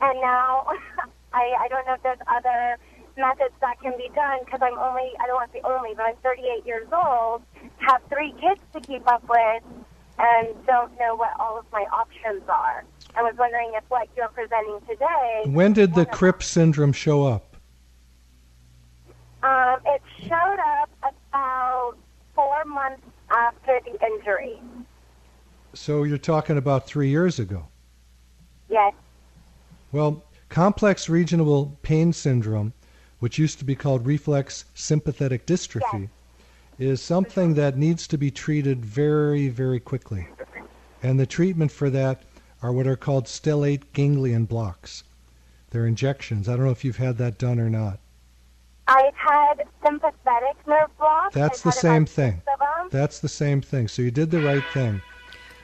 and 0.02 0.22
now 0.22 0.68
I, 1.34 1.54
I 1.60 1.68
don't 1.68 1.86
know 1.86 1.94
if 1.94 2.04
there's 2.04 2.24
other 2.28 2.78
methods 3.18 3.54
that 3.62 3.82
can 3.82 3.94
be 3.98 4.10
done 4.16 4.40
because 4.46 4.62
I'm 4.62 4.78
only, 4.78 5.12
I 5.20 5.28
don't 5.28 5.36
want 5.36 5.52
to 5.52 5.60
say 5.60 5.62
only, 5.66 5.94
but 5.96 6.06
I'm 6.06 6.16
38 6.24 6.66
years 6.66 6.88
old, 6.94 7.42
have 7.78 8.02
three 8.10 8.34
kids 8.40 8.62
to 8.74 8.80
keep 8.80 9.08
up 9.08 9.24
with, 9.28 9.64
and 10.20 10.48
don't 10.66 10.98
know 11.00 11.16
what 11.16 11.32
all 11.40 11.60
of 11.60 11.66
my 11.72 11.86
options 11.92 12.44
are. 12.48 12.84
I 13.16 13.24
was 13.24 13.36
wondering 13.38 13.72
if 13.76 13.84
what 13.90 14.08
you're 14.16 14.30
presenting 14.30 14.80
today. 14.88 15.44
When 15.46 15.74
did 15.74 15.96
the. 15.96 16.06
Crip 16.06 16.42
syndrome 16.42 16.94
show 16.94 17.26
up? 17.26 17.47
Um, 19.48 19.80
it 19.86 20.02
showed 20.24 20.60
up 20.82 20.90
about 21.02 21.94
four 22.36 22.66
months 22.66 23.08
after 23.30 23.80
the 23.86 24.06
injury. 24.06 24.60
So 25.74 26.04
you're 26.04 26.18
talking 26.18 26.58
about 26.58 26.86
three 26.86 27.08
years 27.10 27.40
ago. 27.40 27.68
Yes. 28.70 28.94
Well, 29.94 30.24
complex 30.50 31.08
regional 31.08 31.78
pain 31.82 32.12
syndrome, 32.12 32.74
which 33.20 33.38
used 33.38 33.60
to 33.60 33.66
be 33.66 33.76
called 33.76 34.06
reflex 34.06 34.66
sympathetic 34.74 35.46
dystrophy, 35.46 36.10
is 36.78 37.02
something 37.02 37.54
that 37.54 37.78
needs 37.78 38.06
to 38.08 38.18
be 38.18 38.32
treated 38.32 38.86
very, 38.86 39.48
very 39.48 39.80
quickly. 39.80 40.28
And 41.02 41.18
the 41.18 41.26
treatment 41.26 41.72
for 41.72 41.90
that 41.90 42.24
are 42.62 42.74
what 42.74 42.88
are 42.88 42.98
called 42.98 43.26
stellate 43.26 43.94
ganglion 43.94 44.44
blocks. 44.44 45.04
They're 45.70 45.88
injections. 45.88 46.50
I 46.50 46.58
don't 46.58 46.66
know 46.66 46.72
if 46.72 46.84
you've 46.84 46.98
had 46.98 47.18
that 47.20 47.38
done 47.38 47.60
or 47.60 47.70
not. 47.70 48.00
I've 48.88 49.14
had 49.16 49.64
sympathetic 49.86 50.56
nerve 50.68 50.90
block. 50.98 51.34
That's 51.34 51.60
I've 51.60 51.74
the 51.74 51.80
same 51.80 52.06
thing. 52.06 52.34
six 52.34 52.48
of 52.54 52.62
'em. 52.62 52.90
That's 52.92 53.20
the 53.20 53.30
same 53.30 53.62
thing. 53.62 53.88
So 53.88 54.02
you 54.02 54.12
did 54.12 54.32
the 54.32 54.40
right 54.42 54.64
thing. 54.74 55.02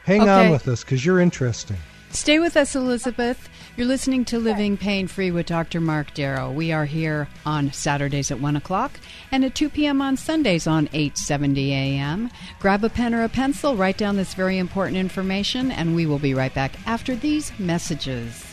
Hang 0.05 0.21
Okay. 0.21 0.45
on 0.47 0.49
with 0.51 0.67
us 0.67 0.83
because 0.83 1.05
you're 1.05 1.19
interesting. 1.21 1.77
Stay 2.12 2.38
with 2.38 2.55
us, 2.55 2.75
Elizabeth. 2.75 3.49
You're 3.75 3.88
listening 3.88 4.23
to 4.25 4.38
Living 4.38 4.77
Pain 4.77 5.07
Free 5.07 5.31
with 5.31 5.47
Dr. 5.47 5.81
Mark 5.81 6.13
Darrow. 6.13 6.51
We 6.51 6.71
are 6.71 6.86
here 6.86 7.27
on 7.43 7.71
Saturdays 7.73 8.29
at 8.29 8.39
1 8.39 8.55
o'clock 8.55 8.91
and 9.31 9.43
at 9.43 9.55
2 9.55 9.67
p.m. 9.69 9.99
on 9.99 10.15
Sundays 10.15 10.67
on 10.67 10.89
870 10.93 11.73
a.m. 11.73 12.29
Grab 12.59 12.83
a 12.83 12.89
pen 12.89 13.15
or 13.15 13.23
a 13.23 13.29
pencil, 13.29 13.75
write 13.75 13.97
down 13.97 14.15
this 14.15 14.36
very 14.36 14.59
important 14.59 14.97
information, 14.97 15.71
and 15.71 15.95
we 15.95 16.05
will 16.05 16.19
be 16.19 16.36
right 16.36 16.53
back 16.53 16.73
after 16.86 17.15
these 17.15 17.51
messages. 17.57 18.45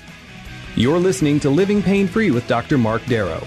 You're 0.74 0.98
listening 0.98 1.38
to 1.40 1.50
Living 1.50 1.83
Pain 1.83 2.06
Free 2.09 2.30
with 2.30 2.46
Dr. 2.46 2.78
Mark 2.78 3.04
Darrow. 3.06 3.46